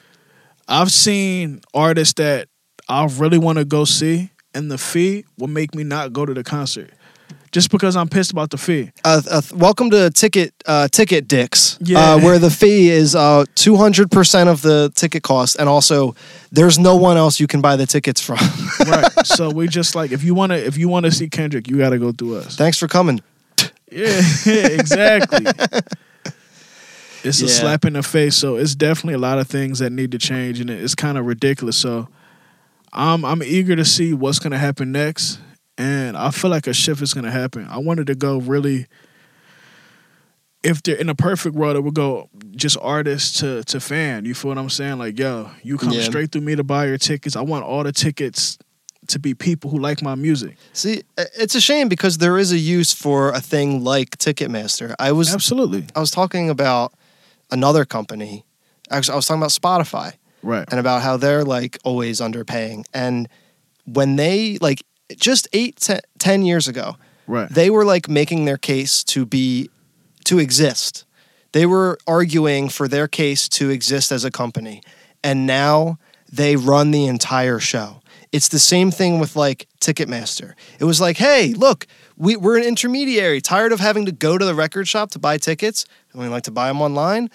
[0.67, 2.49] I've seen artists that
[2.89, 6.33] I really want to go see, and the fee will make me not go to
[6.33, 6.95] the concert,
[7.55, 8.91] just because I'm pissed about the fee.
[9.05, 11.99] uh, uh, welcome to ticket uh, ticket dicks Yeah.
[12.15, 16.15] uh, where the fee is uh, 200% of the ticket cost and also
[16.51, 18.39] there's no one else you can buy the tickets from
[18.89, 19.27] right.
[19.27, 22.11] So we just like if you wanna if you wanna see Kendrick, you gotta go
[22.13, 22.57] through us.
[22.57, 23.21] thanks for coming
[23.91, 25.47] Yeah, exactly.
[27.27, 28.37] It's a slap in the face.
[28.37, 31.25] So it's definitely a lot of things that need to change, and it's kind of
[31.25, 31.75] ridiculous.
[31.77, 32.07] So
[32.93, 35.39] I'm I'm eager to see what's gonna happen next,
[35.79, 37.67] and I feel like a shift is gonna happen.
[37.69, 38.87] I wanted to go really.
[40.63, 44.25] If they're in a perfect world, it would go just artist to to fan.
[44.25, 44.99] You feel what I'm saying?
[44.99, 46.03] Like, yo, you come Yeah.
[46.03, 47.37] straight through me to buy your tickets.
[47.37, 48.57] I want all the tickets
[49.09, 50.57] to be people who like my music.
[50.73, 55.13] see it's a shame because there is a use for a thing like ticketmaster i
[55.13, 55.85] was Absolutely.
[55.95, 56.95] i was talking about
[57.51, 58.47] another company
[58.91, 60.67] actually i was talking about spotify Right.
[60.71, 63.29] and about how they're like always underpaying and
[63.85, 64.83] when they like
[65.17, 67.49] just eight te- ten years ago Right.
[67.49, 69.71] they were like making their case to be
[70.25, 71.05] to exist.
[71.53, 74.83] They were arguing for their case to exist as a company.
[75.23, 75.99] And now
[76.33, 78.01] they run the entire show.
[78.33, 80.55] It's the same thing with like ticketmaster.
[80.79, 81.87] It was like hey look
[82.17, 85.37] we, we're an intermediary tired of having to go to the record shop to buy
[85.39, 85.85] tickets.
[86.13, 87.29] And we like to buy them online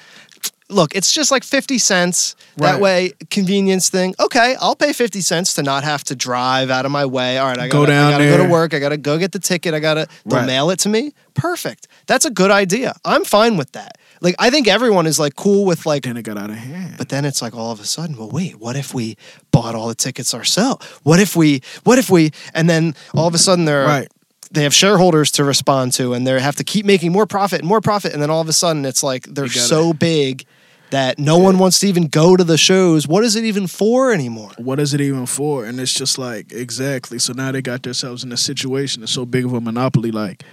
[0.69, 2.35] look it's just like 50 cents.
[2.57, 4.13] That way convenience thing.
[4.19, 7.37] Okay i'll pay 50 cents to not have to drive out of my way.
[7.37, 8.73] All right i gotta, down I gotta go to work.
[8.73, 9.73] I gotta go get the ticket.
[9.73, 10.45] I gotta they'll Right.
[10.47, 11.13] mail it to me.
[11.33, 11.87] Perfect.
[12.07, 12.93] That's a good idea.
[13.05, 13.97] I'm fine with that.
[14.21, 16.95] Like I think everyone is like cool with like Then it got out of hand.
[16.97, 19.15] but then it's like all of a sudden, well, wait, what if we
[19.51, 20.85] bought all the tickets ourselves?
[21.03, 24.07] What if we, what if we, and then all of a sudden they're, right.
[24.51, 27.67] they have shareholders to respond to and they have to keep making more profit and
[27.67, 28.11] more profit.
[28.13, 30.45] And then all of a sudden it's like they're so big
[30.91, 33.07] that no one wants to even go to the shows.
[33.07, 34.51] What is it even for anymore?
[34.57, 35.65] What is it even for?
[35.65, 37.19] And it's just like exactly.
[37.19, 40.11] So now they got themselves in a situation that's so big of a monopoly.
[40.11, 40.43] Like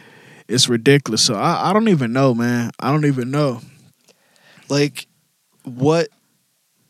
[0.49, 1.23] it's ridiculous.
[1.25, 2.71] So I, I don't even know, man.
[2.79, 3.61] I don't even know.
[4.69, 5.07] Like,
[5.65, 6.09] what?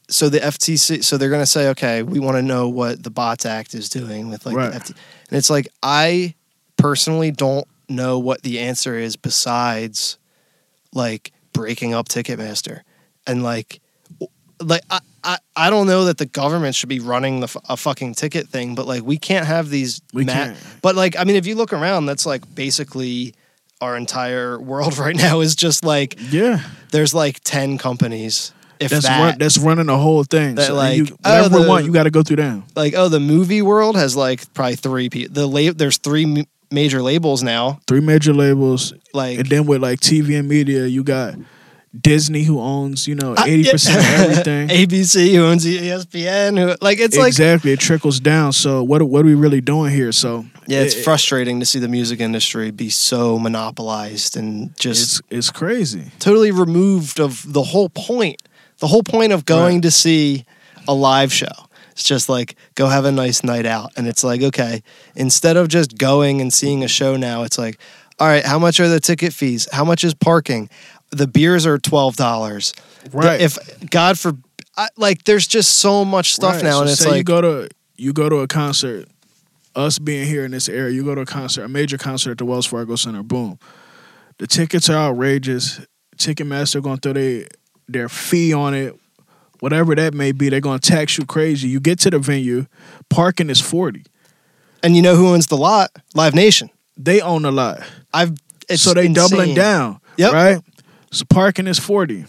[0.08, 3.10] So the FTC, so they're going to say, okay, we want to know what the
[3.10, 4.72] Bots Act is doing with like Right.
[4.72, 4.94] the FTC.
[5.30, 6.34] And it's like, I
[6.76, 10.18] personally don't know what the answer is besides
[10.92, 12.82] like breaking up Ticketmaster.
[13.26, 13.80] And like,
[14.60, 18.14] like I, I, I don't know that the government should be running the a fucking
[18.14, 20.00] ticket thing, but like we can't have these.
[20.12, 20.56] We ma- can't.
[20.82, 23.34] But like, I mean, if you look around, that's like basically
[23.80, 26.60] our entire world right now is just like Yeah.
[26.92, 30.54] there's like 10 companies if That's that run, that's running the whole thing.
[30.56, 32.64] That, so like, you, oh, whatever the- we want, you got to go through them.
[32.74, 36.44] like oh the movie world has like probably three people the la- there's three m-
[36.70, 41.02] major labels now Three major labels, like and then with like TV and media, you
[41.04, 41.34] got
[42.02, 44.68] Disney who owns you know eighty percent of everything.
[44.88, 48.52] ABC who owns ESPN who like it's like exactly, it trickles down.
[48.52, 50.12] So what what are we really doing here?
[50.12, 55.20] So yeah it's it- frustrating to see the music industry be so monopolized and just
[55.30, 56.10] It's it's crazy.
[56.18, 58.42] totally removed of the whole point
[58.78, 59.82] the whole point of going Right.
[59.84, 60.44] to see
[60.88, 61.46] a live show
[61.92, 64.82] it's just like go have a nice night out and it's like okay
[65.14, 67.78] instead of just going and seeing a show now it's like
[68.18, 70.68] all right how much are the ticket fees how much is parking
[71.16, 72.16] the beers are $12
[73.04, 73.40] The- Right.
[73.40, 73.58] if
[73.90, 74.34] god for
[74.76, 77.40] I, like there's just so much stuff Right, now so and it's say you go
[77.40, 79.08] to you go to a concert.
[79.74, 82.38] Us being here in this area, you go to a concert, a major concert at
[82.38, 83.22] the Wells Fargo Center.
[83.22, 83.58] Boom,
[84.38, 85.80] the tickets are outrageous.
[86.18, 87.46] Ticketmaster going to throw their
[87.88, 88.94] their fee on it,
[89.60, 90.48] whatever that may be.
[90.48, 91.68] They're going to tax you crazy.
[91.68, 92.66] You get to the venue,
[93.10, 94.04] parking is forty.
[94.82, 97.80] and you know who owns the lot live nation They own a lot,
[98.14, 98.32] i've
[98.68, 100.00] it's so they doubling down.
[100.16, 100.32] Yep.
[100.32, 100.58] right.
[101.10, 102.24] So parking is forty.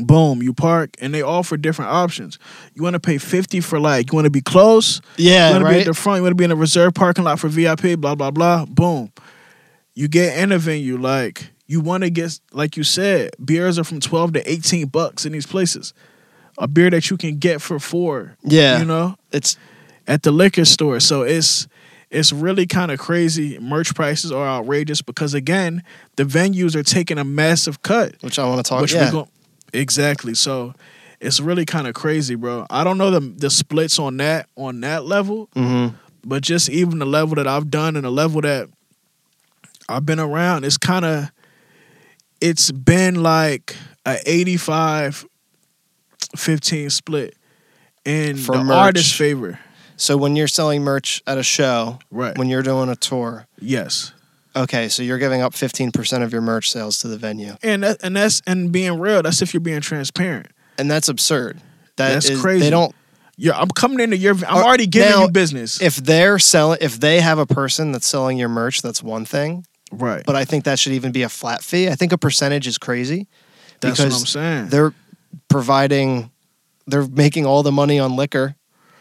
[0.00, 2.38] Boom, you park, and they offer different options.
[2.74, 5.00] You want to pay fifty for like you want to be close.
[5.16, 6.18] yeah you want to be at the front.
[6.18, 7.98] You want to be in a reserved parking lot for VIP.
[7.98, 8.64] Blah blah blah.
[8.66, 9.10] Boom.
[9.94, 13.30] You get in a venue like you want to get like you said.
[13.44, 15.92] Beers are from twelve to eighteen bucks in these places.
[16.58, 18.36] A beer that you can get for four.
[18.44, 19.56] yeah You know, it's
[20.06, 21.00] at the liquor store.
[21.00, 21.66] So it's
[22.10, 23.58] it's really kind of crazy.
[23.58, 25.82] Merch prices are outrageous because again,
[26.16, 28.14] the venues are taking a massive cut.
[28.22, 29.28] which i want to talk Which yeah go
[29.72, 30.34] exactly.
[30.34, 30.74] So
[31.20, 32.66] it's really kind of crazy, bro.
[32.70, 35.94] I don't know the the splits on that on that level, mm-hmm.
[36.24, 38.68] but just even the level that I've done and the level that
[39.88, 41.30] I've been around, it's kind of
[42.40, 45.26] it's been like a 85
[46.36, 47.34] 15 split
[48.04, 48.76] in For the merch.
[48.76, 49.58] artist's favor.
[49.98, 52.36] So when you're selling merch at a show, Right.
[52.38, 54.12] when you're doing a tour, yes.
[54.56, 57.56] okay, so you're giving up 15% of your merch sales to the venue.
[57.62, 60.46] And that, and that's and being real, that's if you're being transparent.
[60.78, 61.60] And that's absurd.
[61.96, 62.64] That That's is- crazy.
[62.64, 62.94] They don't
[63.36, 65.80] Yeah, I'm coming into your I'm already giving now, you business.
[65.82, 69.64] if they're selling if they have a person that's selling your merch, that's one thing,
[69.92, 70.22] right.
[70.24, 71.88] but I think that should even be a flat fee.
[71.88, 73.26] I think a percentage is crazy
[73.80, 74.68] that's what because I'm saying.
[74.68, 74.92] they're
[75.48, 76.30] providing
[76.86, 78.54] they're making all the money on liquor.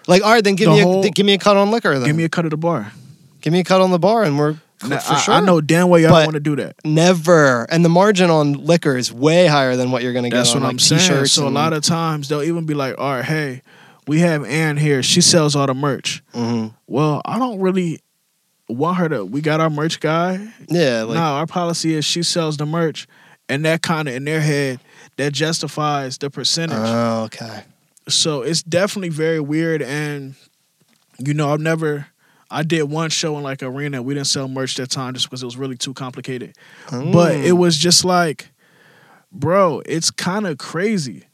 [0.07, 1.97] Like, all right, then give The me whole- a give me a cut on liquor
[1.99, 2.07] then.
[2.07, 2.91] Give me a cut of the bar.
[3.41, 4.55] give me a cut on the bar and we're
[4.87, 5.33] Now, for I, sure.
[5.35, 6.75] I know damn well y'all don't want to do that.
[6.85, 7.63] Never.
[7.69, 10.51] And the margin on liquor is way higher than what you're going to get That's
[10.55, 11.25] on what like I'm saying.
[11.25, 13.61] So a lot of times they'll even be like, "All right, hey,
[14.07, 15.01] we have Ann here.
[15.03, 16.73] She sells all the merch." Mhm.
[16.87, 17.99] Well, I don't really
[18.69, 19.25] want her to.
[19.25, 20.47] We got our merch guy.
[20.69, 23.07] Yeah, like no, our policy is she sells the merch,
[23.49, 24.79] and that kind of in their head
[25.17, 26.77] that justifies the percentage.
[26.79, 27.63] Oh, okay.
[28.07, 30.35] So it's definitely very weird and
[31.19, 32.07] you know i've never
[32.49, 34.01] i did one show in like arena.
[34.01, 36.55] We didn't sell merch that time just because it was really too complicated.
[36.89, 37.43] But Mm.
[37.43, 38.49] it was just like
[39.31, 41.25] bro it's kind of crazy.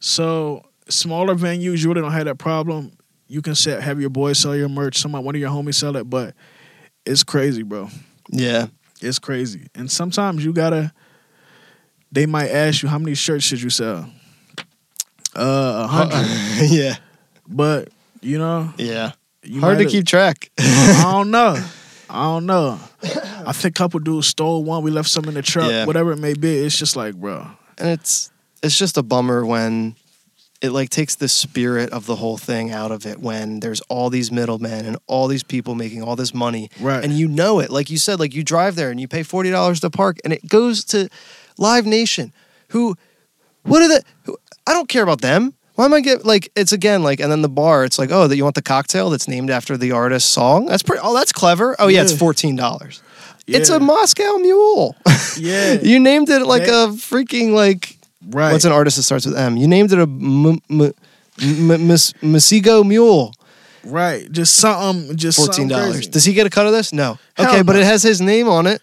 [0.00, 2.92] So smaller venues you really don't have that problem.
[3.26, 4.98] You can set, have your boys sell your merch.
[4.98, 6.34] Somebody one of your homies sell it but
[7.04, 7.88] it's crazy bro.
[8.30, 8.68] Yeah.
[9.02, 9.66] it's crazy.
[9.74, 10.92] And sometimes you gotta
[12.10, 14.08] they might ask you how many shirts should you sell
[15.36, 16.26] uh a hundred
[16.70, 16.96] yeah.
[17.48, 17.88] but
[18.20, 19.12] you know, Yeah.
[19.42, 20.50] you Hard to keep track.
[20.58, 21.56] I don't know.
[22.10, 22.78] I don't know.
[23.02, 24.82] I think a couple dudes stole one.
[24.82, 25.70] We left some in the truck.
[25.70, 25.84] Yeah.
[25.84, 26.56] Whatever it may be.
[26.58, 27.46] It's just like, bro.
[27.78, 28.30] and it's
[28.62, 29.96] it's just a bummer when
[30.62, 34.08] it like takes the spirit of the whole thing out of it when there's all
[34.08, 37.04] these middlemen and all these people making all this money Right.
[37.04, 39.80] and you know it like you said like you drive there and you pay $40
[39.80, 41.08] to park and it goes to
[41.58, 42.32] live nation
[42.68, 42.96] who,
[43.64, 44.02] what are the?
[44.66, 45.54] I don't care about them.
[45.74, 48.28] Why am I get like it's again like and then the bar it's like oh
[48.28, 51.32] that you want the cocktail that's named after the artist's song that's pretty oh that's
[51.32, 53.02] clever oh yeah, it's fourteen dollars
[53.48, 54.94] it's a Moscow Mule
[55.36, 55.72] Yeah.
[55.82, 57.98] you named it like That- a freaking like
[58.30, 58.52] right.
[58.52, 60.92] what's an artist that starts with M you named it a m- m-
[61.42, 63.34] m- Mas- Masigo Mule
[63.84, 64.30] right.
[64.30, 65.16] Just something.
[65.16, 66.06] Just fourteen dollars.
[66.06, 68.48] does he get a cut of this no Hell okay but it has his name
[68.48, 68.80] on it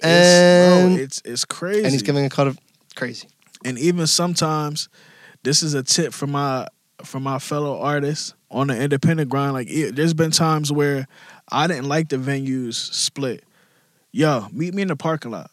[0.00, 1.82] It's, oh, and bro, it's it's crazy.
[1.84, 2.58] and he's giving a cut of
[2.96, 3.28] crazy
[3.64, 4.88] and even sometimes
[5.42, 6.66] this is a tip for my
[7.04, 9.52] for my fellow artists on the independent grind.
[9.54, 11.06] Like it, there's been times where
[11.50, 13.44] i didn't like the venues split.
[14.12, 15.50] Yo meet me in the parking lot.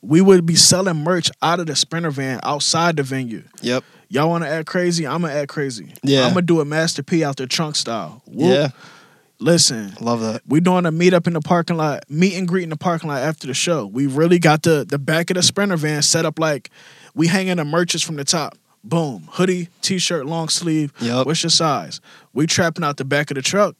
[0.00, 3.42] We would be selling merch out of the sprinter van outside the venue.
[3.62, 3.84] Yep.
[4.08, 5.06] Y'all want to act crazy?
[5.06, 5.92] I'm gonna act crazy.
[6.02, 6.24] Yeah.
[6.24, 8.22] i'm gonna do a master p out there trunk style.
[8.26, 8.54] Whoop.
[8.54, 8.68] yeah.
[9.40, 9.92] Listen.
[10.00, 10.42] Love that.
[10.48, 13.08] We doing a meet up in the parking lot, meet and greet in the parking
[13.08, 13.86] lot after the show.
[13.86, 16.70] We really got the the back of the sprinter van set up like
[17.18, 18.56] we hanging the merches from the top.
[18.84, 20.92] Boom, hoodie, t-shirt, long sleeve.
[21.00, 21.26] Yep.
[21.26, 22.00] What's your size?
[22.32, 23.74] We trapping out the back of the truck.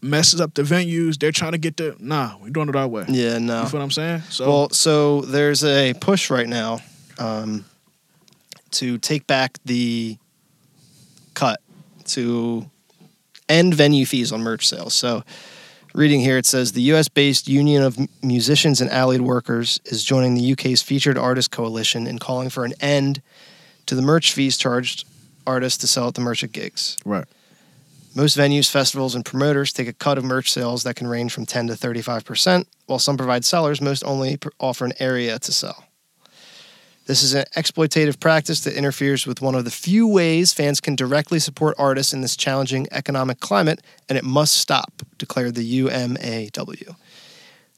[0.00, 1.18] Messes up the venues.
[1.18, 2.36] They're trying to get the nah.
[2.40, 3.04] We doing it our way.
[3.08, 4.20] yeah no You feel what I'm saying?
[4.30, 6.78] So Well, so there's a push right now
[7.18, 7.64] um,
[8.72, 10.18] to take back the
[11.34, 11.60] cut
[12.04, 12.70] to
[13.48, 14.94] end venue fees on merch sales.
[14.94, 15.24] So,
[15.96, 17.08] reading here, it says the U.S.
[17.08, 22.18] based Union of Musicians and Allied Workers is joining the UK's Featured Artist Coalition in
[22.18, 23.22] calling for an end
[23.86, 25.06] to the merch fees charged
[25.46, 26.98] artists to sell at the merch at gigs.
[27.04, 27.24] right.
[28.14, 31.44] Most venues, festivals, and promoters take a cut of merch sales that can range from
[31.44, 35.84] 10 to 35%, while some provide sellers, most only offer an area to sell.
[37.06, 40.96] This is an exploitative practice that interferes with one of the few ways fans can
[40.96, 46.96] directly support artists in this challenging economic climate, and it must stop, declared the UMAW.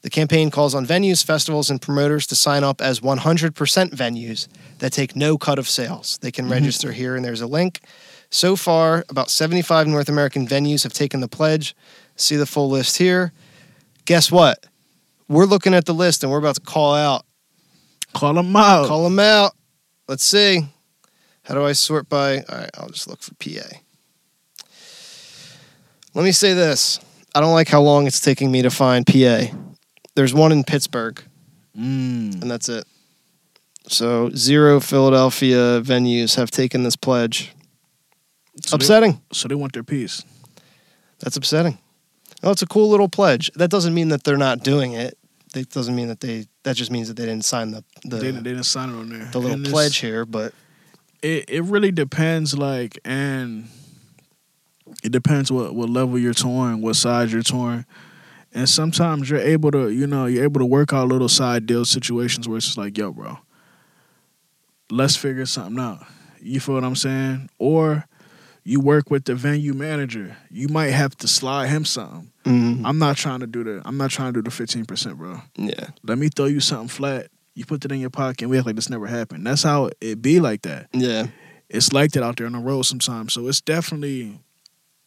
[0.01, 3.51] The campaign calls on venues, festivals, and promoters to sign up as 100%
[3.91, 4.47] venues
[4.79, 6.17] that take no cut of sales.
[6.21, 6.53] They can mm-hmm.
[6.53, 7.81] register here, and there's a link.
[8.31, 11.75] So far, about 75 North American venues have taken the pledge.
[12.15, 13.31] See the full list here.
[14.05, 14.65] Guess what?
[15.27, 17.25] We're looking at the list and we're about to call out.
[18.13, 18.87] Call them out.
[18.87, 19.53] Call them out.
[20.07, 20.67] Let's see.
[21.43, 22.37] How do I sort by?
[22.39, 23.77] All right, I'll just look for PA.
[26.13, 26.99] Let me say this.
[27.35, 29.45] I don't like how long it's taking me to find PA.
[30.15, 31.21] There's one in Pittsburgh,
[31.77, 32.41] Mm.
[32.41, 32.85] and that's it.
[33.87, 37.51] So, zero Philadelphia venues have taken this pledge.
[38.65, 39.21] So they- Upsetting.
[39.31, 40.23] so they want their piece.
[41.19, 41.77] That's upsetting.
[42.43, 43.51] Oh, it's a cool little pledge.
[43.55, 45.17] That doesn't mean that they're not doing it.
[45.53, 46.47] That doesn't mean that they.
[46.69, 49.09] That just means that they didn't sign the the, they, they didn't sign it on
[49.09, 49.25] there.
[49.31, 50.23] the little And pledge here.
[50.23, 50.53] But
[51.23, 53.67] it it really depends like and
[55.03, 57.85] it depends what what level you're touring what size you're touring
[58.53, 61.85] and sometimes you're able to you know you're able to work out little side deal
[61.85, 63.39] situations where it's just like yo bro
[64.91, 66.05] let's figure something out
[66.39, 68.05] you feel what i'm saying or
[68.63, 72.99] you work with the venue manager you might have to slide him something mm, i'm
[72.99, 76.17] not trying to do the i'm not trying to do the 15% bro yeah, let
[76.17, 78.75] me throw you something flat you put it in your pocket and we act like
[78.75, 81.27] this never happened that's how it be like that yeah,
[81.69, 83.33] it's like that out there on the road sometimes.
[83.33, 84.39] So it's definitely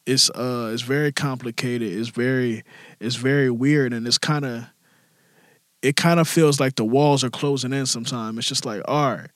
[0.06, 1.92] it's uh it's very complicated.
[1.92, 2.62] It's very
[3.00, 4.64] it's very weird and it's kind of
[5.82, 8.38] it kind of feels like the walls are closing in sometimes.
[8.38, 9.30] It's just like, all right.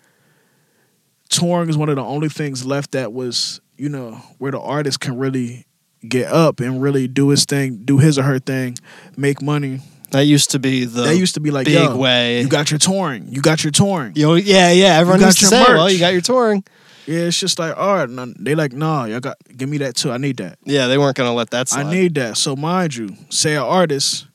[1.29, 5.01] Touring is one of the only things left that was, you know, where the artist
[5.01, 5.67] can really
[6.07, 8.77] get up and really do his thing, do his or her thing,
[9.17, 9.81] make money.
[10.11, 12.41] that used to be the that used to be like, big yo, way.
[12.41, 14.13] you got your touring, you got your touring.
[14.15, 14.99] Yo, yeah, yeah.
[14.99, 15.69] Everyone got used to your say, merch.
[15.69, 16.65] "Well, you got your touring."
[17.07, 19.95] Yeah, it's just like, all right, no, they like, nah, y'all got, give me that
[19.95, 20.11] too.
[20.11, 20.59] I need that.
[20.65, 21.87] Yeah, they weren't gonna let that slide.
[21.87, 22.37] I need that.
[22.37, 24.27] So mind you, say an artist,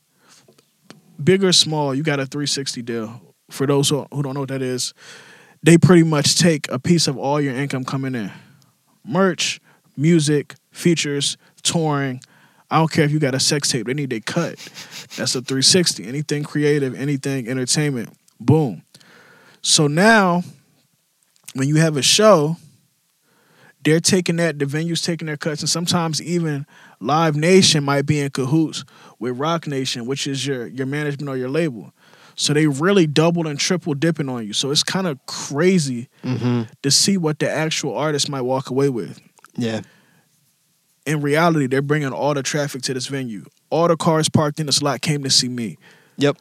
[1.22, 3.22] big or small, you got a 360 deal.
[3.50, 4.94] For those who, who don't know what that is,
[5.62, 8.32] they pretty much take a piece of all your income coming in.
[9.04, 9.60] Merch,
[9.98, 12.22] music, features, touring.
[12.70, 14.56] I don't care if you got a sex tape, they need their cut.
[15.18, 16.08] That's a 360.
[16.08, 18.10] Anything creative, anything entertainment,
[18.40, 18.84] boom.
[19.62, 20.44] So now,
[21.54, 22.58] when you have a show,
[23.84, 26.66] they're taking that, the venue's taking their cuts, and sometimes even
[27.00, 28.86] Live Nation might be in cahoots
[29.20, 31.92] with Roc Nation, which is your your management or your label.
[32.36, 34.54] So they really double and triple dipping on you.
[34.54, 38.90] So it's kind of crazy hmm to see what the actual artist might walk away
[38.90, 39.20] with.
[39.56, 39.82] Yeah,
[41.06, 43.46] In reality, they're bringing all the traffic to this venue.
[43.70, 45.78] All the cars parked in the lot came to see me.
[46.18, 46.38] Yep.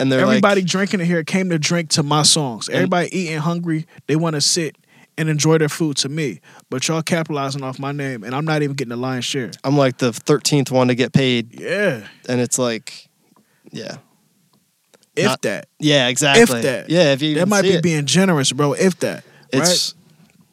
[0.00, 2.68] And they're Everybody like, drinking in here came to drink to my songs.
[2.68, 4.76] And- Everybody eating hungry, they want to sit
[5.18, 6.40] and enjoy their food to me.
[6.70, 9.50] But y'all capitalizing off my name, and I'm not even getting the lion's share.
[9.62, 12.06] I'm like the thirteenth one to get paid, Yeah.
[12.28, 13.08] and it's like,
[13.70, 13.96] yeah,
[15.16, 15.68] If Not- that.
[15.78, 16.42] Yeah, exactly.
[16.58, 16.90] If that.
[16.90, 17.82] Yeah, if you That might be it.
[17.82, 18.72] being generous, bro.
[18.72, 19.24] If that.
[19.52, 19.94] right?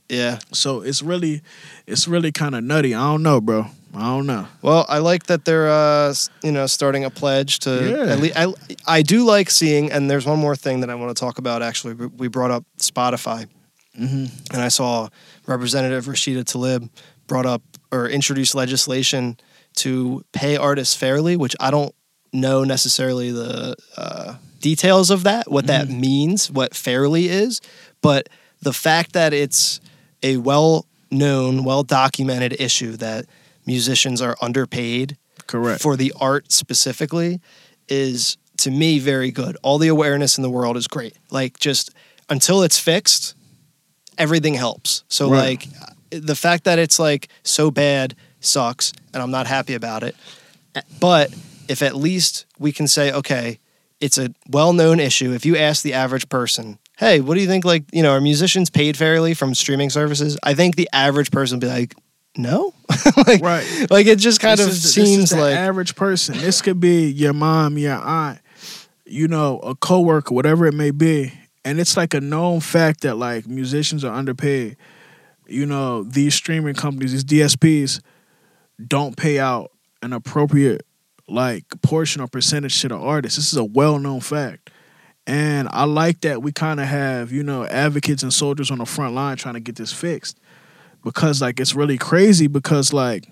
[0.09, 0.39] Yeah.
[0.53, 1.41] So it's really
[1.87, 2.93] it's really kind of nutty.
[2.95, 3.67] I don't know, bro.
[3.93, 4.47] I don't know.
[4.61, 7.89] Well, I like that they're uh, you know starting a pledge to.
[7.89, 8.13] Yeah.
[8.13, 8.53] At least, I
[8.87, 11.61] I do like seeing, and there's one more thing that I want to talk about.
[11.61, 13.47] Actually, We- brought up Spotify,
[13.95, 15.09] hmm and I saw
[15.47, 16.89] Representative Rashida Tlaib
[17.27, 19.37] brought up or introduced legislation
[19.77, 21.93] to pay artists fairly, which I don't
[22.31, 26.01] know necessarily the uh, details of that, what that mm-hmm.
[26.01, 27.61] means, what fairly is,
[28.01, 28.29] but
[28.61, 29.79] the fact that it's
[30.23, 33.25] a well known, well documented issue that
[33.65, 35.17] musicians are underpaid
[35.47, 35.81] Correct.
[35.81, 37.39] for the art specifically
[37.87, 39.57] is to me very good.
[39.63, 41.15] All the awareness in the world is great.
[41.31, 41.91] Like just
[42.29, 43.35] until it's fixed,
[44.17, 45.03] everything helps.
[45.07, 45.65] So Right.
[46.11, 50.15] like the fact that it's like so bad sucks and I'm not happy about it.
[50.99, 51.33] But
[51.67, 53.59] if at least we can say okay,
[53.99, 55.33] it's a well-known issue.
[55.33, 58.21] If you ask the average person, "Hey, what do you think like, you know, are
[58.21, 61.95] musicians paid fairly from streaming services?" I think the average person would be like,
[62.37, 62.73] "No."
[63.27, 63.65] like right.
[63.89, 66.37] like it just kind This of is seems like average person.
[66.37, 68.39] This could be your mom, your aunt,
[69.05, 71.33] you know, a coworker, whatever it may be.
[71.65, 74.77] And it's like a known fact that like musicians are underpaid.
[75.45, 78.01] You know, these streaming companies, these DSPs,
[78.87, 80.85] don't pay out an appropriate
[81.31, 83.35] like portion or percentage to the artist.
[83.37, 84.69] This is a well known fact.
[85.27, 88.85] And I like that we kind of have, you know, advocates and soldiers on the
[88.85, 90.39] front line trying to get this fixed.
[91.03, 93.27] Because like it's really crazy because like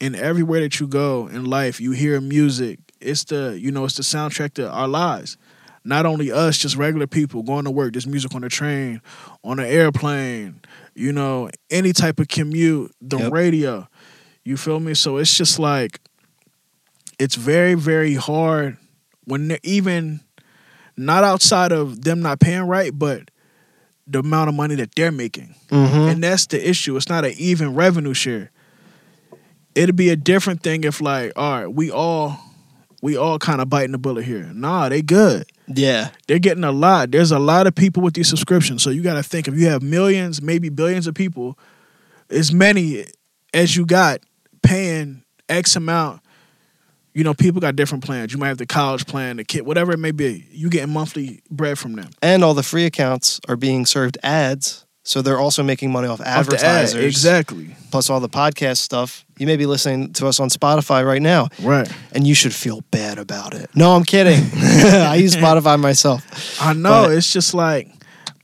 [0.00, 2.80] in everywhere that you go in life, you hear music.
[3.00, 5.36] It's the you know it's the soundtrack to our lives.
[5.84, 7.92] Not only us, just regular people going to work.
[7.92, 9.00] There's music on the train,
[9.42, 10.60] on an airplane.
[10.94, 13.32] You know, any type of commute, the Yep.
[13.32, 13.88] radio.
[14.44, 14.94] You feel me?
[14.94, 16.00] So it's just like
[17.18, 18.76] it's very very hard
[19.24, 20.20] when they're even
[20.96, 23.30] not outside of them not paying right, but
[24.06, 25.54] the amount of money that they're making.
[25.70, 26.12] Mhm.
[26.12, 26.96] And that's the issue.
[26.96, 28.50] It's not an even revenue share.
[29.74, 32.38] It'd be a different thing if like, all right, we all
[33.00, 34.50] we all kind of biting the bullet here.
[34.52, 35.44] Nah, they good.
[35.68, 36.08] yeah.
[36.26, 37.10] They're getting a lot.
[37.12, 38.82] There's a lot of people with these subscriptions.
[38.82, 41.56] So you gotta think if you have millions, maybe billions of people,
[42.30, 43.04] as many
[43.54, 44.20] as you got
[44.62, 46.22] paying X amount,
[47.18, 48.32] you know, people got different plans.
[48.32, 50.44] You might have the college plan, the kid, whatever it may be.
[50.52, 52.10] You getting monthly bread from them.
[52.22, 56.20] And all the free accounts are being served ads, so they're also making money off
[56.20, 57.04] Off ad, advertisers.
[57.04, 57.74] Exactly.
[57.90, 59.24] Plus all the podcast stuff.
[59.38, 61.90] You may be listening to us on Spotify right now, Right.
[62.12, 63.68] and you should feel bad about it.
[63.74, 64.44] No, I'm kidding.
[64.54, 66.24] I use Spotify myself.
[66.62, 67.88] I know But- it's just like,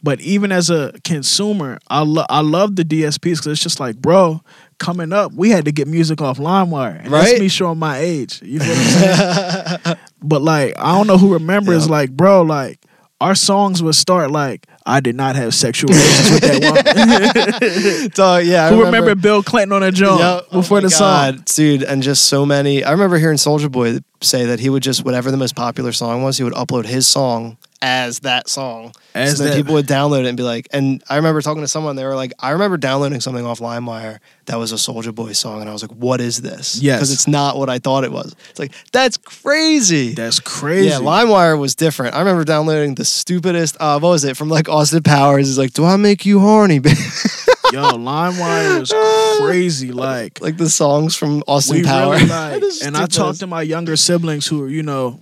[0.02, 3.96] but even as a consumer, I love I love the DSPs because it's just like,
[3.96, 4.42] bro,
[4.78, 7.00] coming up, we had to get music off LimeWire.
[7.00, 7.24] And Right?
[7.24, 8.40] That's me showing my age.
[8.42, 9.96] You feel what I'm saying?
[10.22, 11.86] but like, I don't know who remembers.
[11.86, 11.92] Yeah.
[11.92, 12.80] Like, bro, like
[13.20, 18.08] our songs would start like, I did not have sexual relations with that woman.
[18.14, 20.90] Dog, yeah, I who remember, Bill Clinton on a joint Yeah, oh before my the
[20.90, 21.42] song?
[21.46, 22.84] Dude, and just so many.
[22.84, 26.22] I remember hearing Soulja Boy say that he would just whatever the most popular song
[26.22, 27.56] was, he would upload his song
[27.86, 30.68] as that song, As so then that- people would download it and be like.
[30.72, 34.20] And I remember talking to someone, they were like, I remember downloading something off LimeWire
[34.46, 36.80] that was a Soulja Boy song, and I was like, what is this?
[36.80, 36.96] Yes.
[36.98, 38.34] because it's not what I thought it was.
[38.48, 40.14] It's like that's crazy.
[40.14, 40.88] That's crazy.
[40.88, 42.14] Yeah, LimeWire was different.
[42.14, 43.76] I remember downloading the stupidest.
[43.78, 45.48] Uh, what was it from like Austin Powers?
[45.48, 46.78] Is like, do I make you horny?
[46.78, 46.96] babe?"
[47.72, 48.92] Yo, LimeWire was
[49.40, 49.90] crazy.
[49.92, 52.22] Like, like the songs from Austin we Powers.
[52.22, 55.20] really like, and I talked to my younger siblings who are, you know,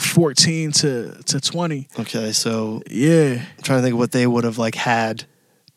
[0.00, 1.88] 14 to, to 20.
[2.00, 3.42] Okay, so Yeah.
[3.56, 5.24] I'm trying to think of what they would have like had.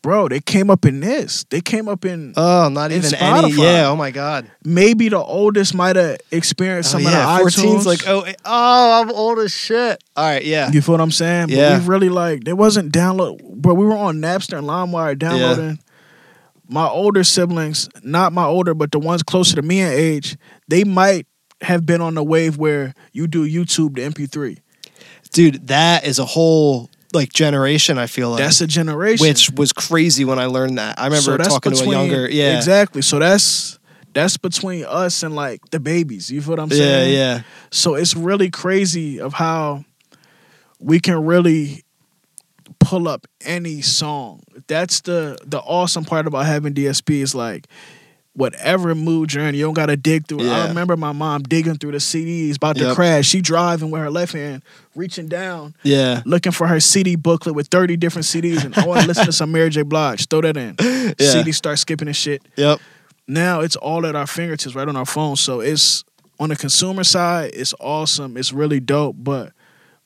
[0.00, 1.44] Bro, they came up in this.
[1.50, 3.52] They came up in Oh, not In even any.
[3.52, 3.88] Yeah.
[3.88, 4.48] Oh my god.
[4.64, 7.38] maybe the oldest might have experienced Oh, some yeah.
[7.40, 7.86] of the 14's iTunes.
[7.86, 10.02] like oh eh, oh I'm old as shit.
[10.16, 10.44] All right.
[10.44, 10.70] Yeah.
[10.70, 11.48] You feel what I'm saying?
[11.48, 11.70] Yeah.
[11.78, 15.80] But we really like there wasn't download but we were on Napster and LimeWire downloading.
[16.70, 20.36] My older siblings, not my older, but the ones closer to me in age,
[20.68, 21.26] they might
[21.62, 24.58] have been on the wave where you do YouTube to MP3.
[25.32, 27.98] Dude, that is a whole like generation.
[27.98, 29.26] I feel like That's a generation.
[29.26, 30.98] which was crazy when I learned that.
[30.98, 32.30] I remember So talking to a younger.
[32.30, 32.56] Yeah.
[32.56, 33.02] Exactly.
[33.02, 33.78] So that's
[34.14, 36.30] that's between us and like the babies.
[36.30, 37.12] You feel what I'm saying?
[37.12, 37.34] Yeah.
[37.36, 37.42] Yeah.
[37.70, 39.84] So it's really crazy of how
[40.80, 41.84] we can really
[42.78, 44.42] pull up any song.
[44.66, 47.66] That's the the awesome part about having DSP is like
[48.38, 50.48] whatever mood you're in, you don't gotta dig through it.
[50.48, 52.94] I remember my mom digging through the CDs, about to Yep.
[52.94, 53.26] crash.
[53.28, 54.62] She driving with her left hand,
[54.94, 56.22] reaching down, Yeah.
[56.24, 59.32] looking for her CD booklet with 30 different CDs, and I want to listen to
[59.32, 59.82] some Mary J.
[59.82, 60.28] Blige.
[60.28, 60.76] Throw that in.
[61.18, 61.30] Yeah.
[61.32, 62.80] CD start skipping and shit Yep.
[63.26, 66.04] now it's all at our fingertips right on our phone so it's
[66.40, 68.36] on the consumer side, it's awesome.
[68.36, 69.52] It's really dope, but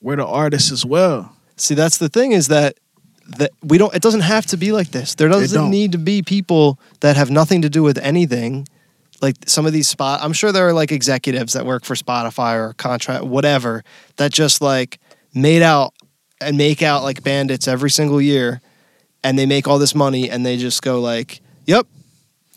[0.01, 1.35] we're the artists as well.
[1.57, 2.77] See, that's the thing is that
[3.37, 3.93] that we don't.
[3.95, 5.15] It doesn't have to be like this.
[5.15, 8.67] There doesn't need to be people that have nothing to do with anything.
[9.21, 12.55] Like some of these spot, I'm sure there are like executives that work for Spotify
[12.55, 13.83] or contract, whatever,
[14.17, 14.99] that just like
[15.33, 15.93] made out
[16.41, 18.59] and make out like bandits every single year,
[19.23, 21.87] and they make all this money, and they just go like, "Yep,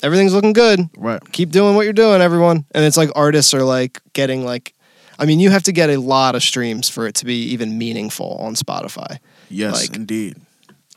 [0.03, 0.81] everything's looking good.
[0.97, 1.23] Right.
[1.33, 4.75] Keep doing what you're doing, everyone." And it's like artists are like getting like,
[5.21, 7.79] I mean, you have to get a lot of streams for it to be even
[7.79, 9.19] meaningful on Spotify.
[9.49, 10.37] Yes, Like- indeed.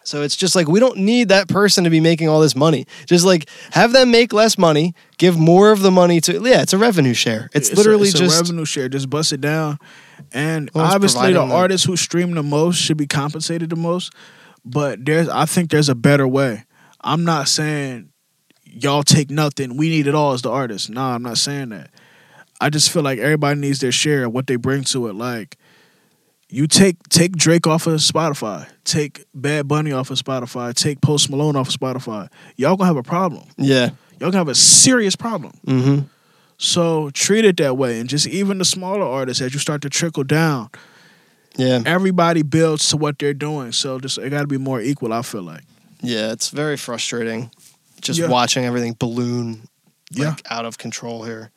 [0.09, 2.87] So it's just like we don't need that person to be making all this money.
[3.05, 6.73] Just like have them make less money, give more of the money to yeah, it's
[6.73, 7.47] a revenue share.
[7.53, 8.89] It's, a- literally it's a revenue share.
[8.89, 9.77] Just bust it down,
[10.33, 14.11] and Well, obviously the- artists who stream the most should be compensated the most.
[14.65, 16.65] But there's, I think there's a better way.
[17.01, 18.09] I'm not saying
[18.65, 19.77] y'all take nothing.
[19.77, 20.89] We need it all as the artists.
[20.89, 21.91] Nah, I'm not saying that.
[22.59, 25.13] I just feel like everybody needs their share of what they bring to it.
[25.13, 25.55] Like
[26.49, 31.29] you take take Drake off of Spotify, take Bad Bunny off of Spotify, take Post
[31.29, 32.27] Malone off of Spotify.
[32.55, 33.47] Y'all gonna have a problem.
[33.57, 33.89] yeah.
[34.19, 35.53] Y'all gonna have a serious problem.
[35.65, 36.05] Mm-hmm.
[36.57, 39.89] So treat it that way, and just even the smaller artists as you start to
[39.89, 40.69] trickle down,
[41.55, 41.81] Yeah.
[41.85, 43.71] everybody builds to what they're doing.
[43.71, 45.13] So just it got to be more equal.
[45.13, 45.63] I feel like.
[46.01, 46.31] Yeah.
[46.33, 47.51] It's very frustrating
[48.01, 48.27] just Yeah.
[48.27, 49.67] watching everything balloon
[50.11, 51.51] Yeah, like out of control here.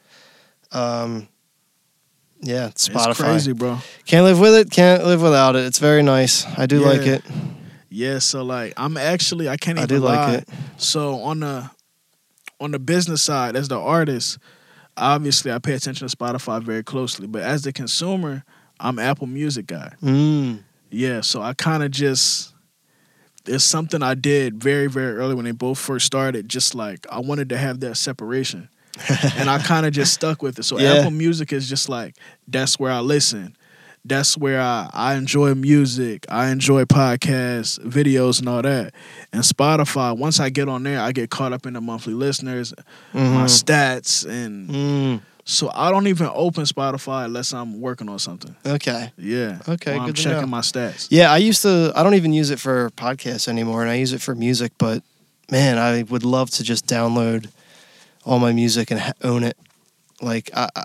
[0.71, 1.29] Um
[2.43, 3.17] yeah, it's Spotify.
[3.17, 3.79] crazy, bro.
[4.07, 5.65] Can't live with it, can't live without it.
[5.65, 6.45] It's very nice.
[6.59, 6.87] I do Yeah.
[6.87, 7.23] like it.
[7.89, 10.49] Yeah, so like I'm actually I can't I even do like it.
[10.79, 11.71] So on the
[12.61, 14.39] on the business side, as the artist,
[14.97, 17.27] obviously I pay attention to Spotify very closely.
[17.27, 18.45] But as the consumer,
[18.81, 19.93] I'm Apple Music guy.
[20.03, 20.61] Mm.
[20.91, 22.55] Yeah, so I kind of just
[23.47, 26.49] it's something I did very very early when they both first started.
[26.49, 28.69] Just like I wanted to have that separation,
[29.37, 30.65] and I kind of just stuck with it.
[30.65, 30.95] So Yeah.
[30.95, 32.17] Apple Music is just like
[32.49, 33.57] that's where I listen.
[34.05, 36.27] That's where I, I enjoy music.
[36.29, 38.93] I enjoy podcasts, videos, and all that.
[39.33, 42.75] And Spotify, once I get on there, I get caught up in the monthly listeners,
[43.15, 43.45] my Mhm.
[43.45, 45.21] stats, and Mm.
[45.45, 48.57] so I don't even open Spotify unless I'm working on something.
[48.67, 49.13] Okay.
[49.17, 49.59] Yeah.
[49.69, 51.07] Okay, I'm checking my stats.
[51.09, 51.93] Yeah, I used to.
[51.95, 54.73] I don't even use it for podcasts anymore, and I use it for music.
[54.79, 55.05] But
[55.49, 57.47] man, I would love to just download
[58.25, 59.57] all my music and ha- own it.
[60.21, 60.85] Like, I, I,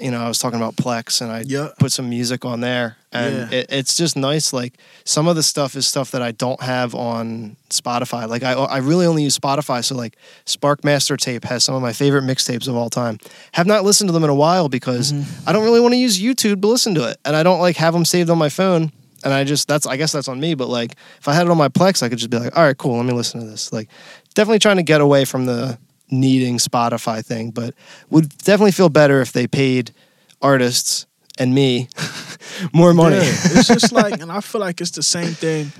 [0.00, 1.68] you know, I was talking about Plex, and I Yeah.
[1.78, 3.58] put some music on there, and Yeah.
[3.58, 4.52] it, it's just nice.
[4.52, 8.28] Like some of the stuff is stuff that I don't have on Spotify.
[8.28, 9.84] Like I, I really only use Spotify.
[9.84, 13.18] So like Spark Master Tape has some of my favorite mixtapes of all time.
[13.52, 15.48] Have not listened to them in a while because mm-hmm.
[15.48, 17.76] I don't really want to use YouTube to listen to it, and I don't like
[17.76, 18.92] have them saved on my phone.
[19.24, 20.54] And I just that's I guess that's on me.
[20.54, 22.62] But like if I had it on my Plex, I could just be like, all
[22.62, 23.72] right, cool, let me listen to this.
[23.72, 23.88] Like
[24.34, 25.78] definitely trying to get away from the
[26.20, 27.74] needing Spotify thing, but
[28.10, 29.92] would definitely feel better if they paid
[30.40, 31.06] artists
[31.38, 31.88] and me
[32.72, 33.16] more money.
[33.16, 35.72] Yeah, it's just like, and I feel like it's the same thing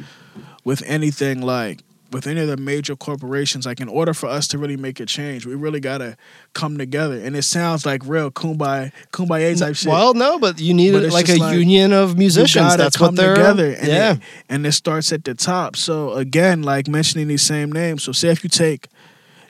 [0.65, 1.81] with anything like
[2.15, 3.67] with any of the major corporations.
[3.67, 6.17] Like, in order for us to really make a change, we really gotta
[6.55, 7.19] come together.
[7.19, 9.91] And it sounds like real kumbaya, kumbaya type shit.
[9.91, 12.77] Well, no, but you need But it like a like, union of musicians.
[12.77, 15.77] That's come what they're together, and yeah, it, and it starts at the top.
[15.77, 18.05] So again, like mentioning these same names.
[18.05, 18.89] So say if you take,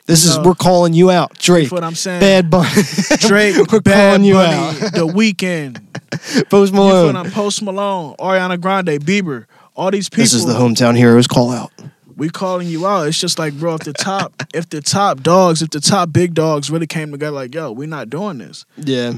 [0.05, 2.69] this is we're calling you out, Drake, what I'm saying, Bad Bunny,
[3.19, 4.73] Drake, we're Bad calling you Bunny, out.
[4.93, 7.15] The Weeknd, Post Malone.
[7.15, 9.45] I'm Post Malone, Ariana Grande, Bieber,
[9.75, 10.23] all these people.
[10.23, 11.71] This is the hometown heroes call out.
[12.15, 13.07] we calling you out.
[13.07, 16.33] It's just like, bro, if the top, if the top dogs, if the top big
[16.33, 19.13] dogs really came together, like, yo, we're not doing this, Yeah,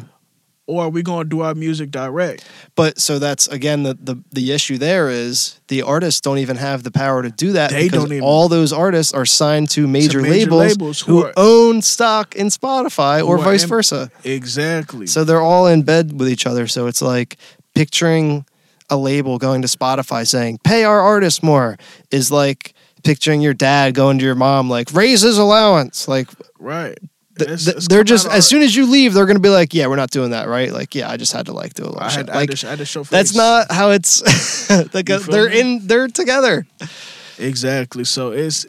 [0.67, 2.45] or are we gonna do our music direct?
[2.75, 4.77] but so that's again the, the the issue.
[4.77, 8.11] There is the artists don't even have the power to do that They because don't
[8.13, 8.23] even.
[8.23, 12.35] all those artists are signed to major, major labels, labels who, who are- own stock
[12.35, 14.11] in Spotify or vice in- versa.
[14.23, 15.07] Exactly.
[15.07, 16.67] So they're all in bed with each other.
[16.67, 17.37] So it's like
[17.73, 18.45] picturing
[18.89, 21.77] a label going to Spotify saying, pay our artists more
[22.11, 26.07] is like picturing your dad going to your mom, like, raise his allowance.
[26.07, 26.27] Like,
[26.59, 26.97] right.
[27.39, 29.73] Th- It's- it's they're just, as soon as you leave, they're going to be like,
[29.73, 30.71] yeah, we're not doing that, right?
[30.71, 32.17] Like, yeah, I just had to like do a little I shit.
[32.27, 33.11] had, I, like, had to, I had to show face.
[33.11, 34.21] that's not how it's,
[34.93, 35.59] like, they're me?
[35.59, 36.65] in, they're together.
[37.37, 38.03] exactly.
[38.03, 38.65] So it's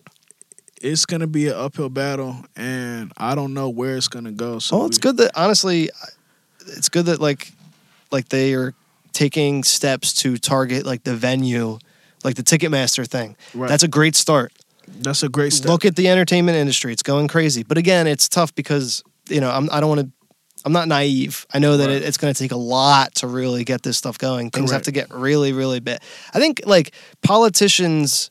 [0.81, 4.59] it's gonna be an uphill battle, and I don't know where it's gonna go.
[4.61, 5.91] So Oh, it's we- good that, honestly,
[6.67, 7.53] it's good that, like,
[8.13, 8.75] like they are
[9.13, 11.79] taking steps to target, like, the venue,
[12.23, 13.37] like the Ticketmaster thing.
[13.55, 13.69] Right.
[13.69, 14.53] That's a great start.
[15.01, 15.69] That's a great step.
[15.71, 17.63] Look at the entertainment industry; it's going crazy.
[17.63, 20.11] But again, it's tough because you know I'm, I don't want to.
[20.65, 21.47] I'm not naive.
[21.55, 21.97] I know that Right.
[21.97, 24.51] it, it's going to take a lot to really get this stuff going.
[24.51, 25.99] Things have to get really, really big.
[26.35, 28.31] I think like politicians.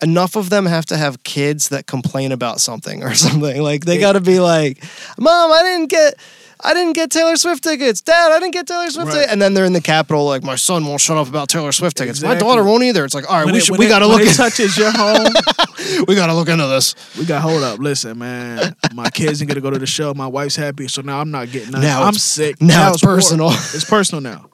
[0.00, 3.60] enough of them have to have kids that complain about something or something.
[3.62, 4.82] Like they got to be like,
[5.18, 6.14] "Mom, I didn't get
[6.62, 8.00] I didn't get Taylor Swift tickets.
[8.00, 9.14] Dad, I didn't get Taylor Swift Right.
[9.14, 11.72] tickets." And then they're in the Capitol like, "My son won't shut up about Taylor
[11.72, 12.22] Swift tickets.
[12.22, 14.00] My daughter won't either." It's like, "All right, When we it- should we it- got
[14.00, 15.32] to look it in- touches your home.
[16.08, 17.78] we got to look into this." We got hold up.
[17.78, 18.74] Listen, man.
[18.94, 20.14] My kids ain't gonna go to the show.
[20.14, 21.82] My wife's happy, so now I'm not getting none.
[21.82, 22.60] Now I'm sick.
[22.60, 23.14] now it's war.
[23.16, 23.50] personal.
[23.50, 24.46] It's personal now.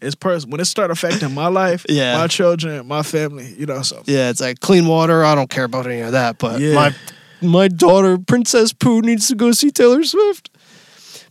[0.00, 0.52] It's personal.
[0.52, 2.16] When it start affecting my life, Yeah.
[2.16, 3.82] my children, my family, you know.
[3.82, 5.24] So Yeah, it's like clean water.
[5.24, 6.74] I don't care about any of that, but Yeah.
[6.74, 6.94] my
[7.42, 10.49] my daughter Princess Pooh needs to go see Taylor Swift.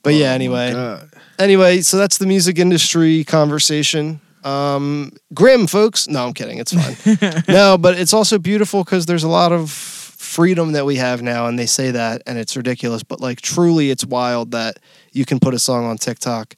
[0.04, 1.00] But yeah, Oh my anyway.
[1.38, 4.20] Anyway, so that's the music industry conversation.
[4.44, 6.08] Um, grim, folks.
[6.08, 6.60] No, I'm kidding.
[6.60, 7.44] It's fine.
[7.48, 11.48] no, but it's also beautiful because there's a lot of freedom that we have now,
[11.48, 13.04] and they say that, and it's ridiculous.
[13.04, 14.80] But like, truly, it's wild that
[15.12, 16.56] you can put a song on TikTok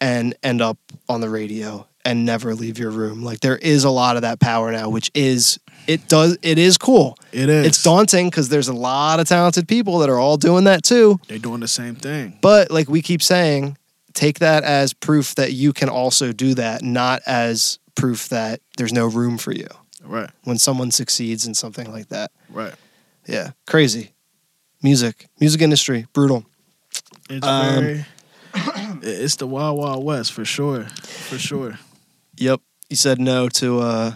[0.00, 0.78] and end up
[1.08, 3.22] on the radio and never leave your room.
[3.22, 5.58] Like, there is a lot of that power now, which is
[5.88, 7.16] it does it is cool.
[7.32, 7.66] It is.
[7.66, 11.18] It's daunting because there's a lot of talented people that are all doing that too.
[11.26, 12.38] They're doing the same thing.
[12.40, 13.76] But like we keep saying,
[14.14, 18.92] take that as proof that you can also do that, not as proof that there's
[18.92, 19.66] no room for you
[20.04, 20.30] Right.
[20.44, 22.30] when someone succeeds in something like that.
[22.48, 22.74] Right.
[23.26, 24.12] Yeah, crazy.
[24.82, 26.44] Music, music industry, brutal.
[27.28, 28.04] It's Um, very.
[29.02, 30.84] It's the wild, wild west for sure.
[31.28, 31.78] For sure.
[32.36, 32.60] Yep.
[32.88, 34.12] You said no to uh,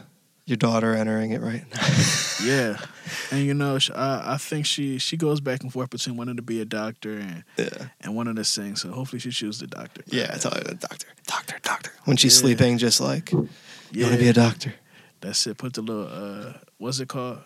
[0.52, 1.64] your daughter entering it, right?
[1.74, 2.44] Now.
[2.44, 2.76] yeah.
[3.30, 6.42] And you know, I, I think she she goes back and forth between wanting to
[6.42, 7.88] be a doctor and yeah.
[8.02, 8.76] and wanting to sing.
[8.76, 10.02] So hopefully she chooses the doctor.
[10.06, 11.90] Yeah, I tell you, doctor, doctor, doctor.
[12.04, 12.40] When she's Yeah.
[12.42, 13.48] sleeping, just like, you
[13.90, 14.04] Yeah.
[14.04, 14.74] want to be a doctor.
[15.20, 15.56] That's it.
[15.58, 17.38] Put the little uh, what's it called?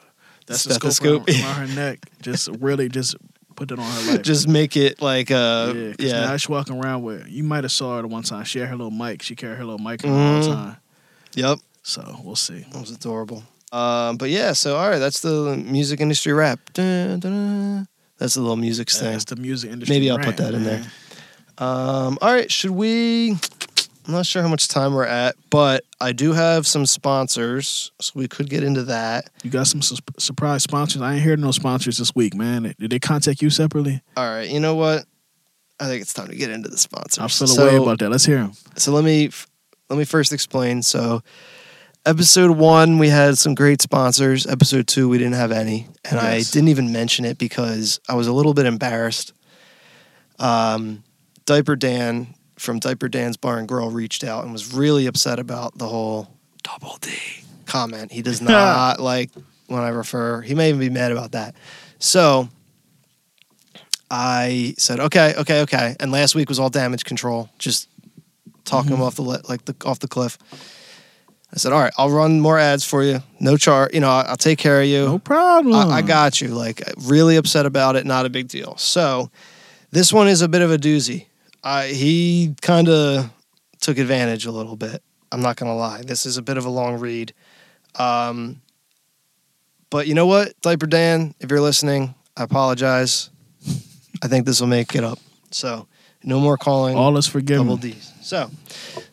[0.46, 1.26] That's Stethoscope.
[1.26, 1.98] the scope around, around her neck.
[2.20, 3.14] Just really just
[3.54, 4.22] put it on her life.
[4.22, 6.20] Just make it like, uh, yeah, yeah.
[6.26, 7.28] now she's walking around with.
[7.28, 8.44] You might have saw her the one time.
[8.44, 9.22] She had her little mic.
[9.22, 10.46] She carried her little mic all the Mhm.
[10.54, 10.76] time.
[11.34, 11.58] Yep.
[11.86, 12.66] So we'll see.
[12.72, 13.44] That was adorable.
[13.70, 16.58] Um, but yeah, so all right, that's the music industry rap.
[16.72, 17.88] Dun, dun, dun.
[18.18, 19.12] That's the little music thing.
[19.12, 19.94] That's the music industry.
[19.94, 20.82] Maybe I'll rant, put that in man.
[20.82, 21.64] there.
[21.64, 23.30] Um, all right, should we?
[23.30, 28.12] I'm not sure how much time we're at, but I do have some sponsors, so
[28.16, 29.30] we could get into that.
[29.44, 31.02] You got some su- surprise sponsors.
[31.02, 32.74] I ain't heard no sponsors this week, man.
[32.80, 34.02] Did they contact you separately?
[34.16, 35.04] All right, you know what?
[35.78, 37.18] I think it's time to get into the sponsors.
[37.18, 38.10] I feel a so, way about that.
[38.10, 38.54] Let's hear them.
[38.76, 39.30] So let me
[39.88, 40.82] let me first explain.
[40.82, 41.22] So
[42.06, 44.46] episode one, we had some great sponsors.
[44.46, 48.26] Episode two, we didn't have any, and I didn't even mention it because I was
[48.26, 49.32] a little bit embarrassed.
[50.38, 51.02] Um,
[51.44, 52.28] Diaper Dan
[52.58, 56.28] from Diaper Dan's Bar and Grill reached out and was really upset about the whole
[56.62, 57.12] double D
[57.66, 58.12] comment.
[58.12, 59.30] He does not like
[59.66, 60.40] when I refer.
[60.42, 61.54] He may even be mad about that.
[61.98, 62.48] So
[64.10, 65.96] I said, okay, okay, okay.
[66.00, 67.88] And last week was all damage control, just
[68.64, 69.06] talking him Mhm.
[69.06, 70.38] off the like the off the cliff.
[71.52, 73.22] I said, all right, I'll run more ads for you.
[73.40, 73.94] No charge.
[73.94, 75.04] You know, I'll, take care of you.
[75.06, 75.74] No problem.
[75.74, 76.48] I, I got you.
[76.48, 78.04] Like, really upset about it.
[78.04, 78.76] Not a big deal.
[78.76, 79.30] So,
[79.90, 81.26] this one is a bit of a doozy.
[81.62, 83.30] I, he kind of
[83.80, 85.02] took advantage a little bit.
[85.32, 86.02] I'm not going to lie.
[86.02, 87.32] This is a bit of a long read.
[87.94, 88.60] Um,
[89.88, 93.30] but you know what, Diaper Dan, if you're listening, I apologize.
[94.22, 95.18] I think this will make it up.
[95.52, 95.86] So,
[96.22, 97.66] no more calling All is forgiven.
[97.66, 98.12] double D's.
[98.26, 98.50] So,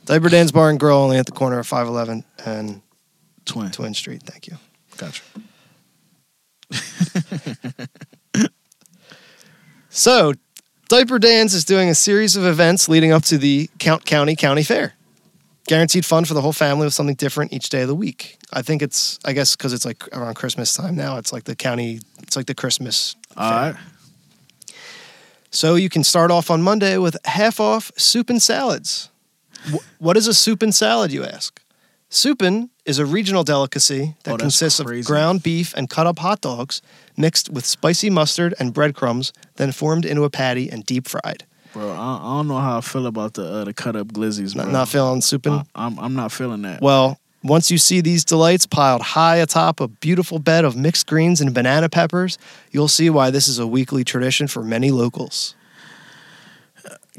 [0.05, 2.81] Diaper Dan's Bar and Grill, only at the corner of 511 and
[3.45, 3.69] Twin.
[3.69, 4.23] Twin Street.
[4.23, 4.57] Thank you.
[4.97, 5.21] Gotcha.
[9.95, 10.33] So,
[10.89, 14.63] Diaper Dan's is doing a series of events leading up to the Count County County
[14.63, 14.95] Fair.
[15.67, 18.39] Guaranteed fun for the whole family with something different each day of the week.
[18.51, 21.17] I think it's, I guess, because it's like around Christmas time now.
[21.17, 23.15] It's like the county, it's like the Christmas.
[23.37, 23.73] All fair.
[23.73, 23.81] right.
[25.53, 29.09] So you can start off on Monday with half off soup and salads.
[29.99, 31.61] What is a soup and salad, you ask?
[32.09, 34.99] Soupin is a regional delicacy that Oh, consists crazy.
[35.01, 36.81] of ground beef and cut up hot dogs
[37.15, 41.45] mixed with spicy mustard and breadcrumbs, then formed into a patty and deep fried.
[41.71, 44.53] Bro, I, I don't know how I feel about the uh, the cut up glizzies,
[44.55, 44.65] bro.
[44.65, 45.53] Not, not feeling soupin?
[45.53, 46.81] I, I'm I'm not feeling that.
[46.81, 51.41] Well, once you see these delights piled high atop a beautiful bed of mixed greens
[51.41, 52.37] and banana peppers,
[52.71, 55.55] you'll see why this is a weekly tradition for many locals.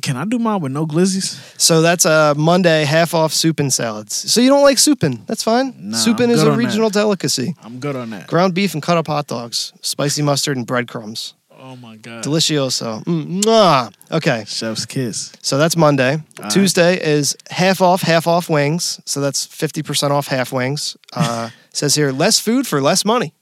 [0.02, 1.38] Can I do mine with no glizzies?
[1.58, 4.14] So that's a Monday half off soupin salads.
[4.14, 5.24] So you don't like soupin?
[5.26, 5.74] That's fine.
[5.78, 6.64] Nah, soupin is a on that.
[6.64, 7.54] regional delicacy.
[7.62, 8.26] I'm good on that.
[8.26, 11.34] Ground beef and cut up hot dogs, spicy mustard and breadcrumbs.
[11.74, 12.22] Oh my god.
[12.22, 13.02] Delicioso.
[13.04, 13.92] Mm, mwah.
[14.12, 15.32] Okay, Chef's kiss.
[15.42, 16.12] so that's Monday.
[16.14, 16.52] All right.
[16.52, 19.00] Tuesday is half off, half off wings.
[19.06, 20.96] So that's 50% off half wings.
[21.12, 23.34] Uh, says here, less food for less money.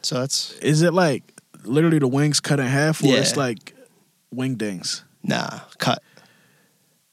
[0.00, 1.22] So that's, Is it like
[1.64, 3.18] literally the wings cut in half, or Yeah.
[3.20, 3.74] it's like
[4.30, 5.04] wing dings?
[5.22, 6.02] nah, cut.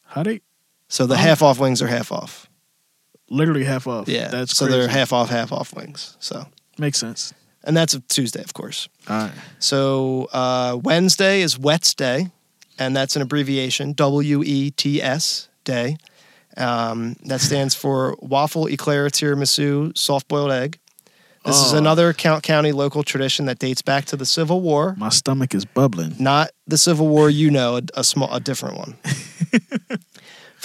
[0.06, 0.39] How they
[0.88, 2.50] So the half off wings are half off.
[3.30, 4.08] literally half off?
[4.08, 4.30] Yeah.
[4.30, 4.80] that's so crazy.
[4.80, 6.16] they're half off, half off wings.
[6.22, 6.45] So
[6.78, 7.34] Makes sense.
[7.68, 8.89] And that's a Tuesday, of course.
[9.07, 9.32] All right.
[9.59, 12.30] So uh, Wednesday is Wets Day,
[12.80, 15.97] and that's an abbreviation W E T S Day.
[16.57, 20.80] Um, that stands for Waffle Eclair Tiramisu Soft Boiled Egg.
[21.45, 21.78] This is Oh.
[21.78, 24.95] another Count County local tradition that dates back to the Civil War.
[24.97, 26.15] My stomach is bubbling.
[26.20, 28.97] Not the Civil War, you know, a, a small, a different one.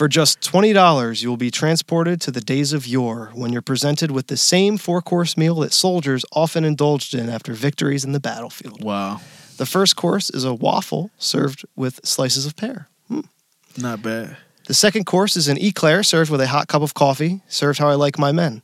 [0.02, 3.62] For just twenty dollars, you will be transported to the days of yore when you're
[3.62, 8.18] presented with the same four-course meal that soldiers often indulged in after victories in the
[8.18, 8.82] battlefield.
[8.82, 9.20] Wow.
[9.58, 12.88] The first course is a waffle served with slices of pear.
[13.06, 13.20] Hmm.
[13.78, 14.38] Not bad.
[14.66, 17.86] The second course is an eclair served with a hot cup of coffee, served how
[17.86, 18.62] I like my men.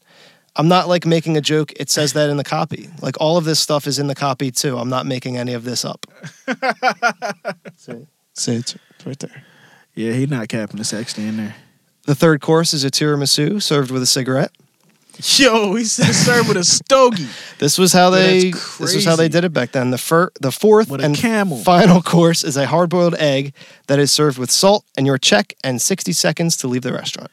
[0.57, 1.73] I'm not like making a joke.
[1.77, 2.91] It says that in the copy.
[3.01, 4.77] Like all of this stuff is in the copy too.
[4.77, 6.05] I'm not making any of this up.
[7.77, 8.77] See, see it's
[9.07, 9.45] right there.
[9.99, 10.79] Yeah, he not capping.
[10.79, 11.57] It's actually in there.
[12.07, 14.53] The third course is a tiramisu served with a cigarette.
[15.37, 17.27] Yo, he said served with a stogie.
[17.59, 19.91] This was how they this was how they did it back then.
[19.91, 21.59] The fir- the fourth With a and camel.
[21.59, 23.53] final course is a hard-boiled egg
[23.89, 27.33] that is served with salt and your check and 60 seconds to leave the restaurant.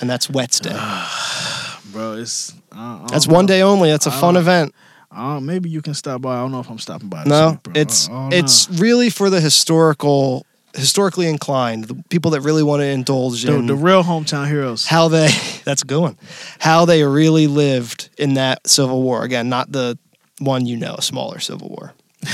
[0.00, 0.70] And that's Wets Day.
[1.92, 3.48] Bro, it's I, I That's one know.
[3.48, 3.90] day only.
[3.90, 4.72] That's a fun event.
[5.10, 6.36] Uh, maybe you can stop by.
[6.36, 7.24] I don't know if I'm stopping by.
[7.24, 7.72] this No, week, bro.
[7.74, 8.36] it's I don't know.
[8.36, 13.54] it's really for the historical, historically inclined, the people that really want to indulge the,
[13.54, 14.86] in the real hometown heroes.
[14.86, 15.28] how they.
[15.64, 16.18] That's a good one.
[16.58, 19.22] How they really lived in that Civil War.
[19.24, 19.98] Again, not the
[20.38, 21.94] one you know, smaller Civil War.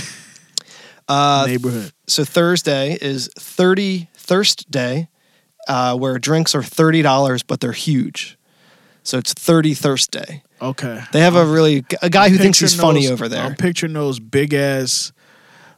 [1.08, 1.92] Uh, neighborhood.
[2.06, 5.08] so Thursday is Thirty Thirst Day,
[5.66, 8.38] uh, where drinks are thirty dollars, but they're huge.
[9.02, 10.44] So it's Thirty Thirst Day.
[10.62, 11.02] Okay.
[11.10, 13.42] They have a really a guy who thinks he's funny over there.
[13.42, 15.10] I'm picturing those big ass,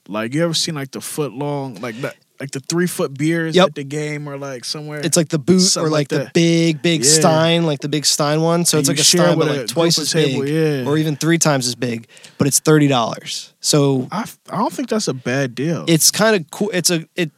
[0.06, 3.54] like you ever seen like the foot long, like that, like the three foot beers
[3.54, 3.68] Yep.
[3.68, 4.98] at the game or like somewhere.
[4.98, 7.10] It's like the boot or like, like the big, big Yeah.
[7.10, 8.64] Stein, like the big Stein one.
[8.64, 10.84] So And it's like a Stein, but like twice as table, big, yeah.
[10.90, 12.08] or even three times as big.
[12.38, 13.54] But it's thirty dollars.
[13.60, 15.84] So I, I don't think that's a bad deal.
[15.86, 16.70] it's kind of cool.
[16.74, 17.30] It's a it,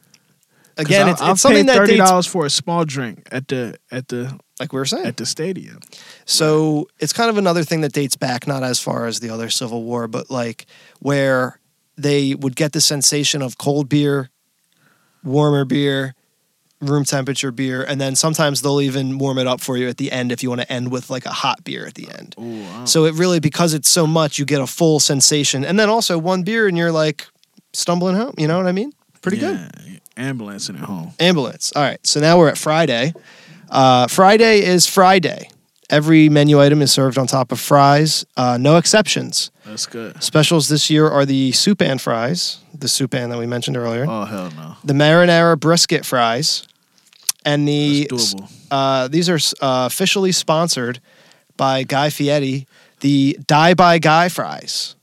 [0.77, 4.07] Again, I, it's, it's something that thirty dollars for a small drink at the at
[4.07, 5.05] the like we were saying.
[5.05, 5.79] at the stadium.
[6.25, 9.49] So it's kind of another thing that dates back, not as far as the other
[9.51, 10.65] Civil War, but like
[10.99, 11.59] where
[11.95, 14.29] they would get the sensation of cold beer,
[15.25, 16.13] warmer beer,
[16.81, 20.11] room temperature beer, and then sometimes they'll even warm it up for you at the
[20.11, 22.35] end if you want to end with like a hot beer at the end.
[22.39, 25.79] Ooh, don't- So it really, because it's so much, you get a full sensation, and
[25.79, 27.27] then also one beer, and you're like
[27.73, 28.33] stumbling home.
[28.37, 28.91] You know what I mean?
[29.21, 29.57] Pretty good.
[29.87, 31.11] yeah, Ambulancing at home.
[31.19, 31.71] Ambulance.
[31.75, 31.99] All right.
[32.05, 33.13] So now we're at Friday.
[33.69, 35.49] Uh, Friday is Friday.
[35.95, 39.49] Every menu item is served on top of fries, uh, no exceptions.
[39.65, 40.21] That's good.
[40.21, 44.05] Specials this year are the soup and fries, the soup and that we mentioned earlier,
[44.07, 44.75] Oh hell no.
[44.83, 46.67] the marinara brisket fries,
[47.45, 48.51] and the That's doable.
[48.71, 50.99] uh, these are uh, officially sponsored
[51.55, 52.67] by Guy Fieri,
[52.99, 54.95] the Die by Guy fries,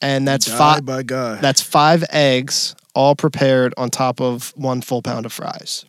[0.00, 0.84] and that's five.
[0.84, 1.02] by.
[1.02, 5.84] That's five eggs, all prepared on top of one full pound of fries.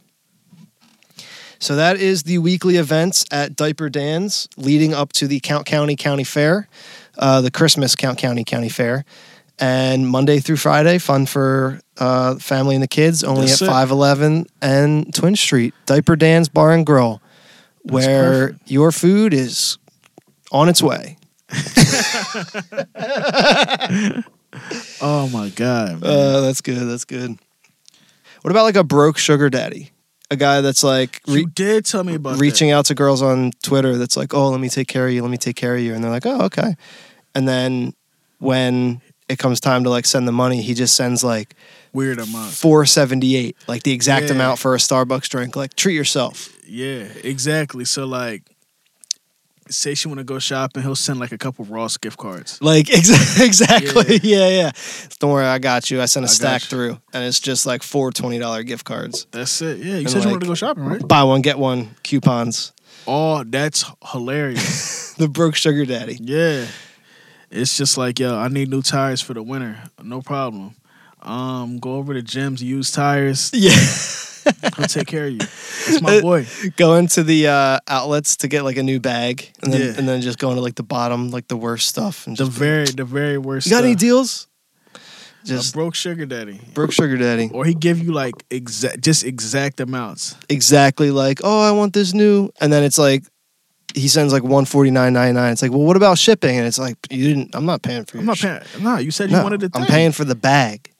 [1.59, 5.95] So that is the weekly events at Diaper Dan's leading up to the Count County
[5.95, 6.67] County Fair,
[7.17, 9.05] uh, the Christmas Count County County Fair.
[9.59, 13.71] And Monday through Friday, fun for uh, family and the kids, only That's at it.
[13.71, 15.73] 511 and Twin Street.
[15.87, 17.21] Diaper Dan's Bar and Grill,
[17.81, 19.79] where your food is
[20.51, 21.17] on its way.
[25.01, 26.01] oh my God.
[26.01, 26.03] Man.
[26.03, 26.87] Uh, that's good.
[26.87, 27.37] That's good.
[28.41, 29.91] What about like a broke sugar daddy?
[30.29, 33.51] A guy that's like re- you did tell me about reaching out to girls on
[33.63, 35.21] Twitter that's like, oh, let me take care of you.
[35.21, 35.93] Let me take care of you.
[35.93, 36.75] And they're like, oh, okay.
[37.33, 37.93] And then
[38.39, 41.55] when it comes time to like send the money, he just sends like
[41.93, 42.51] weird amount.
[42.51, 44.33] 478, like the exact Yeah.
[44.33, 45.55] amount for a Starbucks drink.
[45.55, 46.53] Like, treat yourself.
[46.67, 47.85] Yeah, exactly.
[47.85, 48.43] So like,
[49.69, 52.59] say she want to go shopping, he'll send like a couple Ross gift cards.
[52.61, 54.19] Like, ex- exactly.
[54.23, 54.47] Yeah.
[54.49, 54.71] yeah,
[55.19, 56.01] Don't worry, I got you.
[56.01, 59.27] I sent a I stack through, and it's just like four $20 gift cards.
[59.31, 59.77] That's it.
[59.79, 61.07] Yeah, you And, said you wanted to go shopping, right?
[61.07, 62.73] Buy one, get one coupons.
[63.07, 64.95] Oh, that's hilarious.
[65.17, 66.19] The broke sugar daddy.
[66.21, 66.67] yeah,
[67.49, 69.81] it's just like yo, I need new tires for the winter.
[70.03, 70.75] No problem.
[71.23, 73.49] Um, go over to Jim's used tires.
[73.51, 73.71] Yeah.
[74.77, 75.39] He'll take care of you.
[75.41, 76.45] It's my boy.
[76.75, 79.93] go into the uh, outlets to get like a new bag, and then Yeah.
[79.97, 82.27] and then just go into like the bottom, like the worst stuff.
[82.27, 83.67] And The very, the very worst.
[83.67, 83.99] you got any stuff.
[84.01, 84.47] deals?
[84.95, 84.99] A
[85.47, 87.49] Just broke sugar daddy, broke sugar daddy.
[87.53, 90.35] or he give you like exact, just exact amounts.
[90.49, 93.23] Exactly like, oh, I want this new, and then it's like
[93.95, 95.53] he sends like one forty nine ninety nine.
[95.53, 96.57] It's like, well, what about shipping?
[96.57, 97.55] And it's like, you didn't.
[97.55, 98.17] I'm not paying for.
[98.17, 98.61] I'm not sh- paying.
[98.81, 99.69] No, you said you No, wanted the.
[99.73, 100.91] I'm paying for the bag.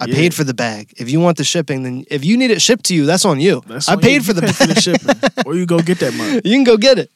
[0.00, 0.14] I Yeah.
[0.14, 0.92] paid for the bag.
[0.96, 3.38] If you want the shipping, then if you need it shipped to you, that's on
[3.40, 3.62] you.
[3.66, 4.22] That's I on paid you.
[4.22, 4.74] for the for bag.
[4.74, 6.40] the shipping, or you go get that money.
[6.44, 7.10] you can go get it.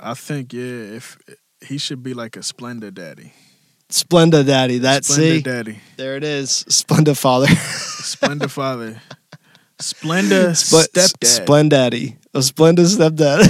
[0.00, 1.16] I think yeah, if
[1.60, 3.32] He should be like a Splenda daddy.
[3.90, 4.78] Splenda daddy.
[4.78, 5.42] That's Splenda see.
[5.42, 5.78] daddy.
[5.96, 6.64] There it is.
[6.68, 7.46] Splenda father.
[7.46, 9.00] Splenda father.
[9.78, 11.44] Splenda Spl- stepdad.
[11.44, 12.16] Splendaddy.
[12.34, 13.40] A Splenda stepdad.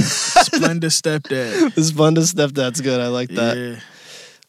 [0.49, 1.71] Splenda stepdad.
[1.91, 3.01] Splenda stepdad's good.
[3.01, 3.57] I like that.
[3.57, 3.77] Yeah.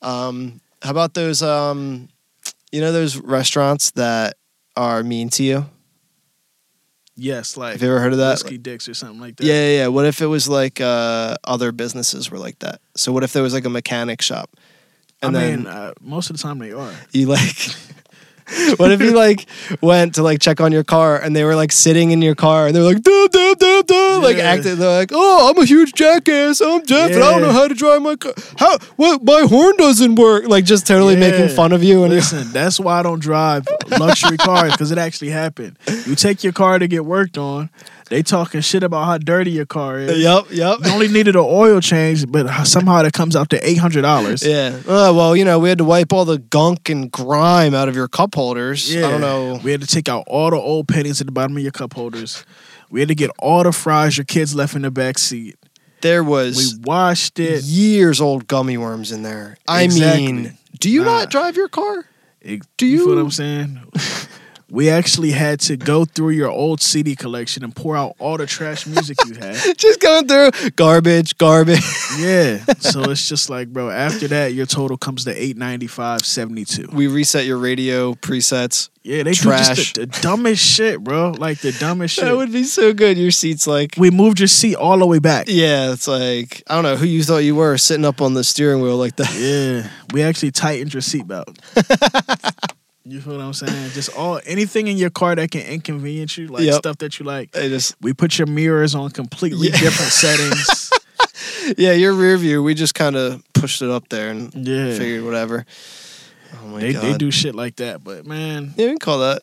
[0.01, 1.41] Um, how about those?
[1.43, 2.09] Um,
[2.73, 4.35] you know those restaurants that
[4.75, 5.65] are mean to you.
[7.15, 8.31] Yes, like Have you ever heard of that?
[8.31, 9.45] Whiskey Dicks or something like that.
[9.45, 9.87] Yeah, yeah, yeah.
[9.87, 12.81] What if it was like uh, other businesses were like that?
[12.95, 14.49] So what if there was like a mechanic shop,
[15.21, 16.91] and I then mean, uh, most of the time they are.
[17.11, 17.55] you like?
[18.77, 19.45] what if you like
[19.81, 22.67] went to like check on your car and they were like sitting in your car
[22.67, 25.93] and they're like duh, duh, duh, duh, like acting they're like oh I'm a huge
[25.93, 26.61] jackass.
[26.61, 28.33] I'm Jeff and I don't know how to drive my car.
[28.57, 30.45] How what my horn doesn't work.
[30.47, 34.37] Like just totally making fun of you and Listen, that's why I don't drive luxury
[34.37, 35.77] cars because it actually happened.
[36.05, 37.69] You take your car to get worked on.
[38.13, 40.19] They talking shit about how dirty your car is.
[40.21, 40.77] Yep, yep.
[40.85, 44.45] You only needed an oil change, but somehow that comes out to eight hundred dollars.
[44.45, 44.77] Yeah.
[44.87, 47.95] Uh, well, you know, we had to wipe all the gunk and grime out of
[47.95, 48.93] your cup holders.
[48.93, 49.07] Yeah.
[49.07, 49.59] I don't know.
[49.63, 51.93] We had to take out all the old pennies at the bottom of your cup
[51.95, 52.45] holders.
[52.91, 55.55] We had to get all the fries your kids left in the back seat.
[56.01, 57.63] There was We washed it.
[57.63, 59.57] years old gummy worms in there.
[59.67, 60.31] I Exactly.
[60.31, 61.19] mean, do you Nah.
[61.21, 62.05] not drive your car?
[62.41, 63.79] It- Do you feel you- what I'm saying?
[64.73, 68.47] we actually had to go through your old CD collection and pour out all the
[68.47, 69.55] trash music you had.
[69.77, 71.83] Just going through garbage, garbage.
[72.17, 72.57] Yeah.
[72.79, 76.93] So it's just like, bro, after that, your total comes to 895.72.
[76.93, 78.89] we reset your radio presets.
[79.03, 79.69] Yeah, they Trash.
[79.69, 81.31] do just the, the dumbest shit, bro.
[81.31, 82.25] Like the dumbest shit.
[82.25, 83.17] That would be so good.
[83.17, 83.95] Your seat's like.
[83.97, 85.45] we moved your seat all the way back.
[85.47, 88.43] Yeah, it's like I don't know who you thought you were sitting up on the
[88.43, 89.33] steering wheel like that.
[89.33, 91.57] Yeah, we actually tightened your seatbelt.
[93.05, 93.91] you feel what I'm saying?
[93.91, 96.75] Just all anything in your car that can inconvenience you, like Yep.
[96.75, 97.55] stuff that you like.
[98.01, 99.79] We put your mirrors on completely Yeah.
[99.79, 100.91] different settings.
[101.77, 102.63] yeah, your rear view.
[102.63, 105.65] We just kind of pushed it up there and Yeah, figured whatever.
[106.61, 107.03] Oh my they god.
[107.03, 108.03] they do shit like that.
[108.03, 109.41] But man, Yeah, we can call that.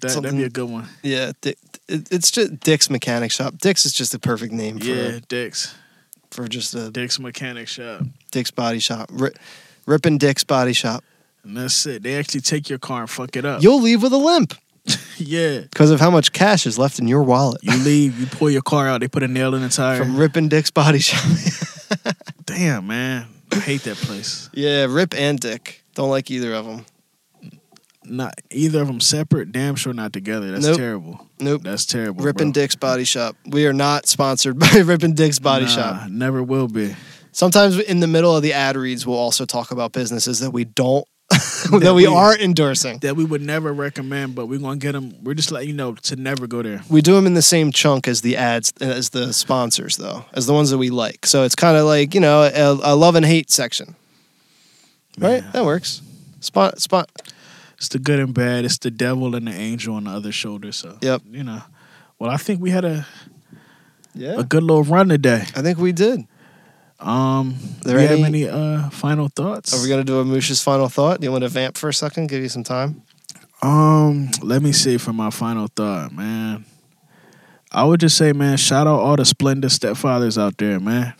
[0.00, 0.86] that that'd be a good one.
[1.02, 3.54] Yeah, it, it's just Dick's Mechanic Shop.
[3.58, 5.74] Dick's is just a perfect name for Yeah, Dick's
[6.30, 9.08] for just a Dick's Mechanic Shop, Dick's Body Shop.
[9.12, 9.30] Ri
[9.86, 11.02] Rip n' Dick's Body Shop.
[11.48, 12.02] And that's it.
[12.02, 13.62] They actually take your car and fuck it up.
[13.62, 14.52] You'll leave with a limp
[15.16, 18.48] yeah, because of how much cash is left in your wallet you leave, you pull
[18.50, 19.98] your car out, they put a nail in the tire.
[19.98, 21.22] from Rip n' Dick's Body Shop.
[22.46, 24.48] Damn, man, I hate that place.
[24.52, 25.82] yeah, Rip and Dick.
[25.94, 26.84] Don't like either of them.
[28.04, 29.52] Not either of them separate.
[29.52, 30.52] Damn sure not together.
[30.52, 30.76] That's Nope.
[30.78, 31.26] terrible.
[31.40, 31.62] Nope.
[31.62, 32.24] That's terrible.
[32.24, 32.62] Rippin' bro.
[32.62, 33.36] Dick's Body Shop.
[33.46, 36.08] We are not sponsored by Rip n' Dick's Body Nah, Shop.
[36.10, 36.94] Never will be.
[37.32, 40.64] Sometimes in the middle of the ad reads, we'll also talk about businesses that we
[40.64, 41.06] don't,
[41.70, 42.98] that, That we we- aren't endorsing.
[43.00, 45.14] That we would never recommend, but we're gonna get them.
[45.22, 46.82] We're just letting you know to never go there.
[46.88, 50.46] We do them in the same chunk as the ads, as the sponsors, though, as
[50.46, 51.26] the ones that we like.
[51.26, 53.94] So it's kind of like you know a, a love and hate section,
[55.18, 55.42] right?
[55.42, 55.50] Yeah.
[55.52, 56.00] That works.
[56.40, 57.10] Spot, spot.
[57.76, 58.64] It's the good and bad.
[58.64, 60.72] It's the devil and the angel on the other shoulder.
[60.72, 61.22] So Yep.
[61.30, 61.62] you know.
[62.18, 63.06] Well, I think we had a
[64.14, 65.44] Yeah, a good little run today.
[65.54, 66.24] I think we did.
[67.00, 69.72] Um, do There you have any- any uh final thoughts?
[69.72, 71.20] Are we gonna do a Moosh's final thought?
[71.20, 72.28] Do you want to vamp for a second?
[72.28, 73.02] Give you some time.
[73.62, 76.64] Um, let me see for my final thought, man.
[77.70, 81.14] I would just say, man, shout out all the splendid stepfathers out there, man.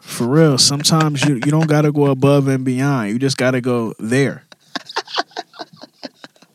[0.00, 3.10] For real, sometimes you you don't gotta go above and beyond.
[3.10, 4.44] You just gotta go there.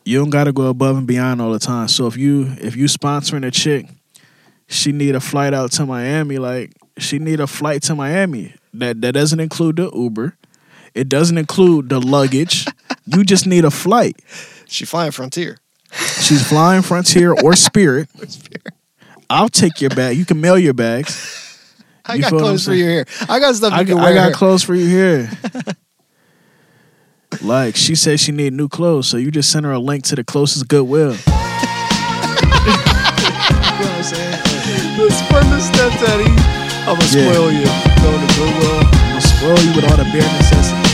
[0.04, 1.88] You don't gotta go above and beyond all the time.
[1.88, 3.88] So if you if you sponsoring a chick,
[4.68, 8.54] she need a flight out to Miami, like she need a flight to Miami.
[8.74, 10.36] That that doesn't include the Uber.
[10.94, 12.66] It doesn't include the luggage.
[13.06, 14.16] you just need a flight.
[14.66, 15.58] She flying Frontier.
[16.20, 18.08] She's flying Frontier or Spirit.
[19.28, 20.16] I'll take your bag.
[20.16, 21.44] You can mail your bags.
[22.06, 23.06] I You got feel what I'm clothes for you here.
[23.28, 23.98] I got stuff I, got-.
[23.98, 25.30] I got clothes for you here.
[27.42, 30.14] like she said, she need new clothes, so you just send her a link to
[30.14, 31.12] the closest Goodwill.
[31.12, 31.22] you know
[33.82, 34.42] what I'm saying?
[34.98, 36.55] Let's burn the stepdaddy.
[36.88, 37.32] I'm gonna Yeah.
[37.32, 37.66] spoil you.
[38.02, 38.78] Going to Goodwill.
[38.78, 40.85] I'm gonna spoil you with all the bare necessities.